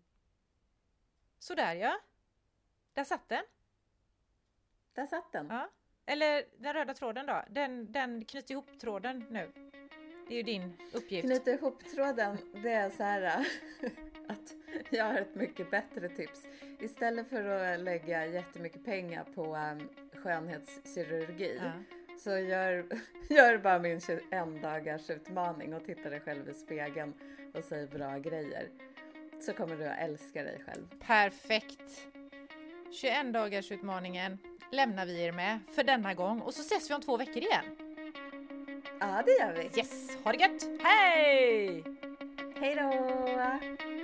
Sådär 1.39 1.75
ja. 1.75 1.99
Där 2.93 3.03
satt 3.03 3.29
den. 3.29 3.43
Där 4.93 5.05
satt 5.05 5.31
den. 5.31 5.47
Ja. 5.49 5.69
Eller 6.05 6.43
den 6.57 6.73
röda 6.73 6.93
tråden 6.93 7.25
då. 7.25 7.43
Den, 7.49 7.91
den 7.91 8.25
knyter 8.25 8.51
ihop 8.51 8.79
tråden 8.79 9.25
nu. 9.29 9.51
Det 10.27 10.33
är 10.33 10.37
ju 10.37 10.43
din 10.43 10.77
uppgift. 10.93 11.27
Knyta 11.27 11.51
ihop 11.51 11.83
tråden, 11.95 12.37
det 12.63 12.71
är 12.71 12.89
så 12.89 13.03
här 13.03 13.23
att 14.27 14.54
jag 14.89 15.05
har 15.05 15.13
ett 15.15 15.35
mycket 15.35 15.71
bättre 15.71 16.09
tips. 16.09 16.47
Istället 16.79 17.29
för 17.29 17.43
att 17.45 17.79
lägga 17.79 18.25
jättemycket 18.25 18.85
pengar 18.85 19.25
på 19.35 19.55
um, 19.55 19.89
skönhetskirurgi 20.23 21.59
Ja. 21.63 21.71
så 22.19 22.29
gör, 22.37 22.85
gör 23.29 23.57
bara 23.57 23.79
min 23.79 24.01
21 24.01 24.21
dagars 24.61 25.09
utmaning 25.09 25.73
och 25.73 25.85
titta 25.85 26.09
dig 26.09 26.19
själv 26.19 26.49
i 26.49 26.53
spegeln 26.53 27.13
och 27.53 27.63
säg 27.63 27.87
bra 27.87 28.17
grejer. 28.17 28.69
Så 29.41 29.53
kommer 29.53 29.75
du 29.75 29.85
att 29.85 29.99
älska 29.99 30.43
dig 30.43 30.61
själv. 30.65 30.87
Perfekt! 30.99 32.07
21 32.91 33.33
dagars 33.33 33.71
utmaningen 33.71 34.37
lämnar 34.71 35.05
vi 35.05 35.23
er 35.23 35.31
med 35.31 35.59
för 35.75 35.83
denna 35.83 36.13
gång 36.13 36.41
och 36.41 36.53
så 36.53 36.61
ses 36.61 36.89
vi 36.89 36.93
om 36.93 37.01
två 37.01 37.17
veckor 37.17 37.37
igen. 37.37 37.65
Ja, 38.99 39.23
det 39.25 39.31
gör 39.31 39.53
vi. 39.53 39.79
Yes, 39.79 40.17
ha 40.23 40.31
det 40.31 40.37
gött! 40.37 40.63
Hej! 40.83 41.83
Hej 42.59 42.75
då! 42.75 43.94